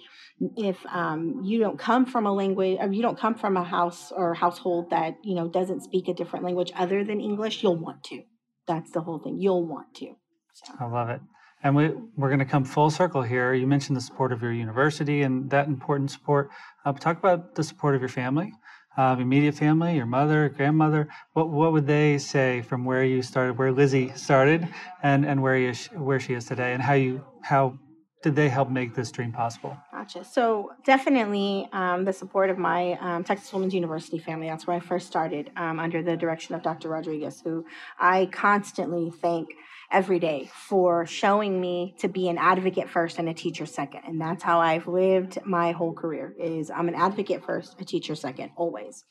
if 0.57 0.77
um, 0.87 1.41
you 1.43 1.59
don't 1.59 1.77
come 1.77 2.05
from 2.05 2.25
a 2.25 2.33
language 2.33 2.77
or 2.79 2.91
you 2.91 3.01
don't 3.01 3.19
come 3.19 3.35
from 3.35 3.57
a 3.57 3.63
house 3.63 4.11
or 4.11 4.33
household 4.33 4.89
that 4.89 5.17
you 5.23 5.35
know 5.35 5.47
doesn't 5.47 5.81
speak 5.81 6.07
a 6.07 6.13
different 6.13 6.45
language 6.45 6.71
other 6.75 7.03
than 7.03 7.21
english 7.21 7.61
you'll 7.61 7.75
want 7.75 8.03
to. 8.05 8.23
That's 8.67 8.91
the 8.91 9.01
whole 9.01 9.19
thing. 9.19 9.39
You'll 9.39 9.65
want 9.65 9.93
to. 9.95 10.15
So. 10.53 10.73
I 10.79 10.85
love 10.85 11.09
it. 11.09 11.21
And 11.63 11.75
we, 11.75 11.89
we're 12.15 12.29
going 12.29 12.39
to 12.39 12.45
come 12.45 12.63
full 12.63 12.89
circle 12.89 13.21
here. 13.21 13.53
You 13.53 13.67
mentioned 13.67 13.97
the 13.97 14.01
support 14.01 14.31
of 14.31 14.41
your 14.41 14.53
university 14.53 15.23
and 15.23 15.49
that 15.49 15.67
important 15.67 16.11
support. 16.11 16.49
Uh, 16.85 16.93
talk 16.93 17.17
about 17.17 17.55
the 17.55 17.63
support 17.63 17.95
of 17.95 18.01
your 18.01 18.09
family, 18.09 18.53
uh, 18.97 19.17
immediate 19.19 19.55
family, 19.55 19.95
your 19.95 20.05
mother, 20.05 20.49
grandmother. 20.49 21.09
What 21.33 21.49
what 21.49 21.73
would 21.73 21.85
they 21.85 22.17
say 22.17 22.61
from 22.61 22.85
where 22.85 23.03
you 23.03 23.21
started, 23.21 23.57
where 23.57 23.71
Lizzie 23.71 24.13
started, 24.15 24.67
and 25.03 25.25
and 25.25 25.41
where 25.41 25.57
you 25.57 25.73
where 25.95 26.19
she 26.19 26.33
is 26.33 26.45
today, 26.45 26.73
and 26.73 26.81
how 26.81 26.93
you 26.93 27.25
how 27.43 27.77
did 28.21 28.35
they 28.35 28.49
help 28.49 28.69
make 28.69 28.95
this 28.95 29.11
dream 29.11 29.31
possible? 29.31 29.77
Gotcha. 29.91 30.25
So 30.25 30.71
definitely 30.85 31.69
um, 31.71 32.03
the 32.03 32.11
support 32.11 32.49
of 32.49 32.57
my 32.57 32.93
um, 32.99 33.23
Texas 33.23 33.51
Women's 33.53 33.73
University 33.73 34.19
family. 34.19 34.47
That's 34.47 34.67
where 34.67 34.75
I 34.75 34.81
first 34.81 35.07
started 35.07 35.51
um, 35.55 35.79
under 35.79 36.03
the 36.03 36.17
direction 36.17 36.55
of 36.55 36.61
Dr. 36.61 36.89
Rodriguez, 36.89 37.41
who 37.41 37.65
I 37.97 38.25
constantly 38.27 39.09
thank 39.09 39.49
every 39.91 40.19
day 40.19 40.49
for 40.53 41.05
showing 41.05 41.59
me 41.59 41.95
to 41.99 42.07
be 42.07 42.29
an 42.29 42.37
advocate 42.37 42.89
first 42.89 43.17
and 43.17 43.27
a 43.27 43.33
teacher 43.33 43.65
second. 43.65 44.01
And 44.05 44.21
that's 44.21 44.43
how 44.43 44.59
I've 44.59 44.87
lived 44.87 45.39
my 45.45 45.71
whole 45.71 45.93
career 45.93 46.35
is 46.39 46.69
I'm 46.69 46.87
an 46.87 46.95
advocate 46.95 47.43
first, 47.43 47.79
a 47.81 47.85
teacher 47.85 48.15
second, 48.15 48.51
always. 48.55 49.05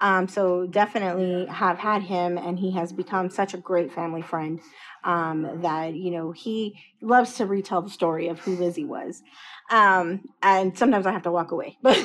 Um, 0.00 0.28
so 0.28 0.66
definitely 0.66 1.46
have 1.46 1.78
had 1.78 2.02
him, 2.02 2.36
and 2.36 2.58
he 2.58 2.72
has 2.72 2.92
become 2.92 3.30
such 3.30 3.54
a 3.54 3.58
great 3.58 3.92
family 3.92 4.22
friend 4.22 4.60
um, 5.04 5.62
that 5.62 5.94
you 5.94 6.10
know 6.10 6.32
he 6.32 6.78
loves 7.00 7.34
to 7.34 7.46
retell 7.46 7.82
the 7.82 7.90
story 7.90 8.28
of 8.28 8.40
who 8.40 8.56
Lizzie 8.56 8.84
was, 8.84 9.22
um, 9.70 10.28
and 10.42 10.76
sometimes 10.76 11.06
I 11.06 11.12
have 11.12 11.22
to 11.22 11.32
walk 11.32 11.52
away, 11.52 11.78
but 11.82 11.98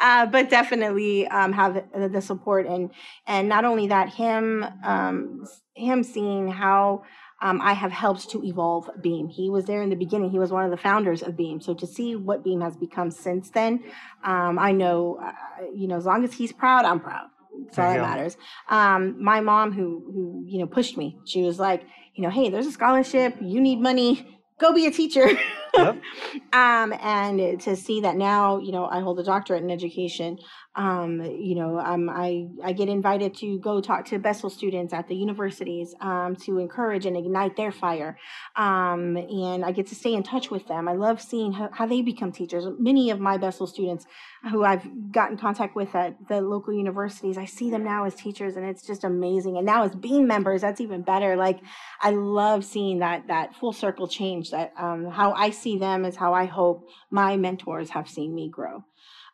uh, 0.00 0.26
but 0.26 0.50
definitely 0.50 1.26
um, 1.28 1.52
have 1.52 1.82
the, 1.94 2.08
the 2.08 2.22
support 2.22 2.66
and 2.66 2.90
and 3.26 3.48
not 3.48 3.64
only 3.64 3.88
that 3.88 4.10
him 4.10 4.64
um, 4.84 5.46
him 5.74 6.02
seeing 6.04 6.48
how. 6.48 7.02
Um, 7.42 7.60
I 7.60 7.72
have 7.72 7.90
helped 7.90 8.30
to 8.30 8.44
evolve 8.44 8.88
Beam. 9.02 9.28
He 9.28 9.50
was 9.50 9.64
there 9.64 9.82
in 9.82 9.90
the 9.90 9.96
beginning. 9.96 10.30
He 10.30 10.38
was 10.38 10.52
one 10.52 10.64
of 10.64 10.70
the 10.70 10.76
founders 10.76 11.22
of 11.22 11.36
Beam. 11.36 11.60
So 11.60 11.74
to 11.74 11.86
see 11.86 12.14
what 12.14 12.44
Beam 12.44 12.60
has 12.60 12.76
become 12.76 13.10
since 13.10 13.50
then, 13.50 13.82
um, 14.24 14.58
I 14.58 14.70
know, 14.70 15.18
uh, 15.22 15.32
you 15.74 15.88
know, 15.88 15.96
as 15.96 16.06
long 16.06 16.24
as 16.24 16.32
he's 16.32 16.52
proud, 16.52 16.84
I'm 16.84 17.00
proud. 17.00 17.26
That's 17.66 17.78
all 17.78 17.92
that 17.92 18.00
matters. 18.00 18.36
Um, 18.68 19.22
my 19.22 19.40
mom, 19.40 19.72
who 19.72 20.02
who 20.06 20.44
you 20.46 20.58
know 20.58 20.66
pushed 20.66 20.96
me, 20.96 21.18
she 21.26 21.42
was 21.42 21.58
like, 21.58 21.82
you 22.14 22.22
know, 22.22 22.30
hey, 22.30 22.48
there's 22.48 22.66
a 22.66 22.72
scholarship. 22.72 23.36
You 23.40 23.60
need 23.60 23.80
money. 23.80 24.40
Go 24.58 24.72
be 24.72 24.86
a 24.86 24.90
teacher. 24.90 25.28
Yep. 25.76 26.02
um, 26.52 26.92
and 26.92 27.60
to 27.62 27.74
see 27.74 28.02
that 28.02 28.16
now, 28.16 28.58
you 28.58 28.72
know, 28.72 28.86
I 28.86 29.00
hold 29.00 29.18
a 29.18 29.24
doctorate 29.24 29.62
in 29.62 29.70
education. 29.70 30.38
Um, 30.74 31.22
you 31.22 31.54
know, 31.54 31.78
um, 31.78 32.08
I 32.08 32.46
I 32.64 32.72
get 32.72 32.88
invited 32.88 33.34
to 33.36 33.58
go 33.58 33.80
talk 33.80 34.06
to 34.06 34.18
Bessel 34.18 34.48
students 34.48 34.94
at 34.94 35.06
the 35.06 35.14
universities 35.14 35.94
um, 36.00 36.34
to 36.36 36.58
encourage 36.58 37.04
and 37.04 37.14
ignite 37.16 37.56
their 37.56 37.72
fire. 37.72 38.18
Um, 38.56 39.16
and 39.16 39.64
I 39.64 39.72
get 39.72 39.88
to 39.88 39.94
stay 39.94 40.14
in 40.14 40.22
touch 40.22 40.50
with 40.50 40.68
them. 40.68 40.88
I 40.88 40.94
love 40.94 41.20
seeing 41.20 41.52
how, 41.52 41.68
how 41.72 41.86
they 41.86 42.00
become 42.00 42.32
teachers. 42.32 42.64
Many 42.78 43.10
of 43.10 43.20
my 43.20 43.36
Bessel 43.36 43.66
students 43.66 44.06
who 44.50 44.64
I've 44.64 45.12
got 45.12 45.30
in 45.30 45.36
contact 45.36 45.76
with 45.76 45.94
at 45.94 46.16
the 46.28 46.40
local 46.40 46.72
universities, 46.72 47.36
I 47.36 47.44
see 47.44 47.70
them 47.70 47.84
now 47.84 48.04
as 48.04 48.14
teachers, 48.14 48.56
and 48.56 48.64
it's 48.64 48.86
just 48.86 49.04
amazing. 49.04 49.58
And 49.58 49.66
now 49.66 49.84
as 49.84 49.94
Beam 49.94 50.26
members, 50.26 50.62
that's 50.62 50.80
even 50.80 51.02
better. 51.02 51.36
Like 51.36 51.60
I 52.00 52.10
love 52.10 52.64
seeing 52.64 53.00
that 53.00 53.26
that 53.28 53.54
full 53.56 53.74
circle 53.74 54.08
change. 54.08 54.50
That 54.52 54.72
um, 54.78 55.10
how 55.10 55.32
I 55.32 55.50
see 55.50 55.76
them 55.76 56.06
is 56.06 56.16
how 56.16 56.32
I 56.32 56.46
hope 56.46 56.88
my 57.10 57.36
mentors 57.36 57.90
have 57.90 58.08
seen 58.08 58.34
me 58.34 58.48
grow. 58.48 58.84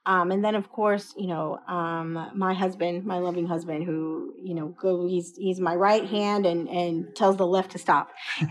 Um, 0.09 0.31
and 0.31 0.43
then, 0.43 0.55
of 0.55 0.73
course, 0.73 1.13
you 1.19 1.27
know, 1.27 1.59
um, 1.69 2.31
my 2.35 2.55
husband, 2.55 3.05
my 3.05 3.19
loving 3.19 3.47
husband, 3.47 3.85
who 3.85 4.33
you 4.43 4.55
know, 4.55 4.69
go 4.69 5.07
he's 5.07 5.37
he's 5.37 5.61
my 5.61 5.75
right 5.75 6.07
hand 6.07 6.47
and 6.47 6.67
and 6.67 7.15
tells 7.15 7.37
the 7.37 7.47
left 7.47 7.73
to 7.73 7.79
stop. 7.79 8.09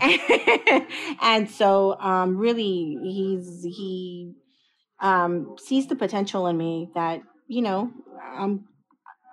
and 1.20 1.50
so, 1.50 1.98
um, 1.98 2.36
really, 2.36 2.96
he's 3.02 3.64
he 3.64 4.34
um, 5.00 5.56
sees 5.58 5.88
the 5.88 5.96
potential 5.96 6.46
in 6.46 6.56
me 6.56 6.90
that 6.94 7.22
you 7.48 7.62
know 7.62 7.90
um, 8.36 8.68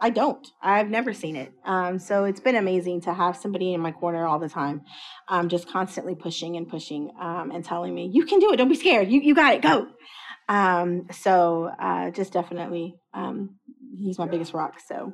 I 0.02 0.10
don't. 0.10 0.48
I've 0.64 0.90
never 0.90 1.14
seen 1.14 1.36
it. 1.36 1.54
Um, 1.64 2.00
so 2.00 2.24
it's 2.24 2.40
been 2.40 2.56
amazing 2.56 3.02
to 3.02 3.14
have 3.14 3.38
somebody 3.38 3.76
in 3.76 3.82
my 3.82 3.92
corner 3.92 4.26
all 4.26 4.40
the 4.40 4.50
time, 4.50 4.82
um, 5.28 5.48
just 5.48 5.70
constantly 5.70 6.16
pushing 6.16 6.58
and 6.58 6.68
pushing 6.68 7.12
um, 7.22 7.52
and 7.52 7.64
telling 7.64 7.94
me, 7.94 8.10
"You 8.12 8.26
can 8.26 8.40
do 8.40 8.52
it. 8.52 8.58
Don't 8.58 8.70
be 8.70 8.74
scared. 8.74 9.12
You 9.12 9.22
you 9.22 9.36
got 9.36 9.54
it. 9.54 9.62
Go." 9.62 9.90
Um, 10.48 11.08
so 11.12 11.72
uh, 11.80 12.12
just 12.12 12.34
definitely, 12.34 12.96
um, 13.14 13.56
he's 13.98 14.18
my 14.20 14.28
biggest 14.28 14.54
rock. 14.54 14.80
So 14.88 15.14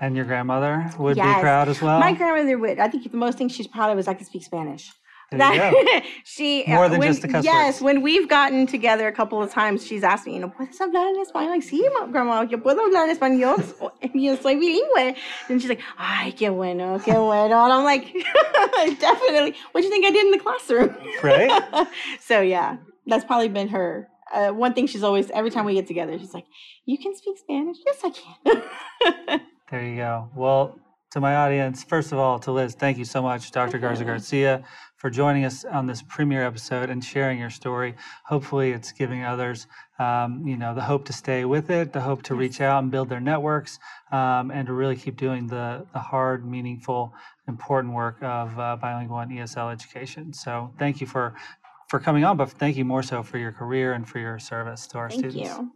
And 0.00 0.16
your 0.16 0.24
grandmother 0.24 0.90
would 0.98 1.16
be 1.16 1.22
proud 1.22 1.68
as 1.68 1.80
well. 1.82 2.00
my 2.00 2.12
grandmother 2.12 2.58
would. 2.58 2.78
I 2.78 2.88
think 2.88 3.10
the 3.10 3.16
most 3.16 3.38
thing 3.38 3.48
she's 3.48 3.66
proud 3.68 3.90
of 3.92 3.98
is 3.98 4.08
I 4.08 4.14
can 4.14 4.24
speak 4.26 4.44
Spanish. 4.44 4.90
Go. 5.30 5.72
she 6.24 6.64
More 6.66 6.86
uh, 6.86 6.88
than 6.88 7.00
when- 7.00 7.08
just 7.08 7.20
the 7.20 7.28
cuss 7.28 7.44
yes 7.44 7.74
words. 7.74 7.82
when 7.82 8.00
we've 8.00 8.30
gotten 8.30 8.66
together 8.66 9.06
a 9.08 9.12
couple 9.12 9.42
of 9.42 9.50
times 9.52 9.84
she's 9.86 10.02
asked 10.02 10.26
me 10.26 10.32
you 10.32 10.40
know 10.40 10.48
puedes 10.48 10.78
hablar 10.80 11.06
en 11.06 11.16
español 11.22 11.50
like 11.50 11.62
sí 11.62 11.80
grandma 12.10 12.40
yo 12.48 12.56
puedo 12.56 12.78
hablar 12.80 13.10
español 13.14 13.58
yo 14.14 14.36
soy 14.36 14.54
bilingüe 14.56 15.14
and 15.50 15.60
she's 15.60 15.68
like 15.68 15.82
ay 15.98 16.32
qué 16.32 16.48
bueno 16.50 16.98
qué 17.00 17.12
bueno 17.12 17.62
and 17.62 17.72
I'm 17.74 17.84
like 17.84 18.06
definitely 18.98 19.54
what 19.72 19.82
do 19.82 19.86
you 19.86 19.90
think 19.90 20.06
I 20.06 20.10
did 20.12 20.24
in 20.24 20.30
the 20.30 20.38
classroom 20.38 20.96
Right? 21.22 21.86
so 22.20 22.40
yeah 22.40 22.78
that's 23.06 23.26
probably 23.26 23.48
been 23.48 23.68
her 23.68 24.08
uh, 24.32 24.50
one 24.50 24.74
thing 24.74 24.86
she's 24.86 25.02
always 25.02 25.30
every 25.30 25.50
time 25.50 25.64
we 25.64 25.74
get 25.74 25.86
together 25.86 26.18
she's 26.18 26.34
like 26.34 26.46
you 26.86 26.98
can 26.98 27.14
speak 27.16 27.38
Spanish 27.38 27.78
yes 27.86 28.04
I 28.04 28.10
can 28.10 29.40
There 29.70 29.84
you 29.84 29.96
go. 29.96 30.30
Well, 30.34 30.78
to 31.10 31.20
my 31.20 31.36
audience, 31.36 31.84
first 31.84 32.12
of 32.12 32.18
all, 32.18 32.38
to 32.38 32.52
Liz, 32.52 32.74
thank 32.74 32.96
you 32.96 33.04
so 33.04 33.20
much, 33.20 33.50
Dr. 33.50 33.78
Garza 33.78 34.02
Garcia, 34.02 34.64
for 34.96 35.10
joining 35.10 35.44
us 35.44 35.66
on 35.66 35.86
this 35.86 36.00
premiere 36.00 36.42
episode 36.42 36.88
and 36.88 37.04
sharing 37.04 37.38
your 37.38 37.50
story. 37.50 37.94
Hopefully, 38.24 38.72
it's 38.72 38.92
giving 38.92 39.24
others, 39.24 39.66
um, 39.98 40.42
you 40.46 40.56
know, 40.56 40.74
the 40.74 40.80
hope 40.80 41.04
to 41.06 41.12
stay 41.12 41.44
with 41.44 41.68
it, 41.68 41.92
the 41.92 42.00
hope 42.00 42.22
to 42.24 42.34
reach 42.34 42.62
out 42.62 42.82
and 42.82 42.90
build 42.90 43.10
their 43.10 43.20
networks, 43.20 43.78
um, 44.10 44.50
and 44.50 44.66
to 44.68 44.72
really 44.72 44.96
keep 44.96 45.18
doing 45.18 45.46
the 45.48 45.86
the 45.92 45.98
hard, 45.98 46.46
meaningful, 46.46 47.12
important 47.46 47.92
work 47.92 48.16
of 48.22 48.58
uh, 48.58 48.76
bilingual 48.76 49.18
and 49.18 49.30
ESL 49.30 49.70
education. 49.70 50.32
So, 50.32 50.72
thank 50.78 51.02
you 51.02 51.06
for 51.06 51.34
for 51.88 51.98
coming 51.98 52.24
on, 52.24 52.36
but 52.36 52.50
thank 52.50 52.76
you 52.76 52.84
more 52.84 53.02
so 53.02 53.22
for 53.22 53.38
your 53.38 53.52
career 53.52 53.94
and 53.94 54.06
for 54.06 54.18
your 54.18 54.38
service 54.38 54.86
to 54.88 54.98
our 54.98 55.08
thank 55.08 55.20
students. 55.20 55.58
you 55.58 55.72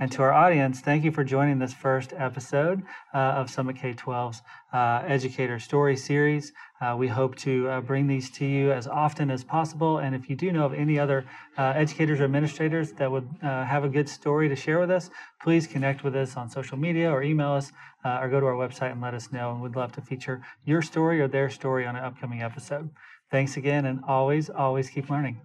And 0.00 0.10
to 0.12 0.22
our 0.22 0.32
audience, 0.32 0.80
thank 0.80 1.04
you 1.04 1.10
for 1.10 1.24
joining 1.24 1.58
this 1.58 1.74
first 1.74 2.12
episode 2.16 2.82
uh, 3.12 3.18
of 3.18 3.50
Summit 3.50 3.76
K 3.76 3.92
12's 3.92 4.40
uh, 4.72 5.02
Educator 5.04 5.58
Story 5.58 5.96
Series. 5.96 6.52
Uh, 6.80 6.94
we 6.96 7.08
hope 7.08 7.34
to 7.36 7.68
uh, 7.68 7.80
bring 7.80 8.06
these 8.06 8.30
to 8.30 8.46
you 8.46 8.72
as 8.72 8.86
often 8.86 9.30
as 9.30 9.42
possible. 9.42 9.98
And 9.98 10.14
if 10.14 10.30
you 10.30 10.36
do 10.36 10.52
know 10.52 10.64
of 10.64 10.72
any 10.72 10.98
other 10.98 11.26
uh, 11.58 11.72
educators 11.74 12.20
or 12.20 12.24
administrators 12.24 12.92
that 12.92 13.10
would 13.10 13.28
uh, 13.42 13.64
have 13.64 13.84
a 13.84 13.88
good 13.88 14.08
story 14.08 14.48
to 14.48 14.56
share 14.56 14.78
with 14.78 14.90
us, 14.90 15.10
please 15.42 15.66
connect 15.66 16.04
with 16.04 16.14
us 16.14 16.36
on 16.36 16.48
social 16.48 16.78
media 16.78 17.10
or 17.10 17.22
email 17.22 17.52
us 17.52 17.72
or 18.04 18.28
go 18.30 18.40
to 18.40 18.46
our 18.46 18.54
website 18.54 18.92
and 18.92 19.00
let 19.02 19.12
us 19.12 19.30
know. 19.32 19.52
And 19.52 19.60
we'd 19.60 19.76
love 19.76 19.92
to 19.92 20.00
feature 20.00 20.40
your 20.64 20.80
story 20.80 21.20
or 21.20 21.28
their 21.28 21.50
story 21.50 21.84
on 21.84 21.96
an 21.96 22.04
upcoming 22.04 22.40
episode. 22.40 22.88
Thanks 23.30 23.56
again, 23.56 23.84
and 23.84 24.00
always, 24.06 24.48
always 24.48 24.88
keep 24.88 25.10
learning. 25.10 25.40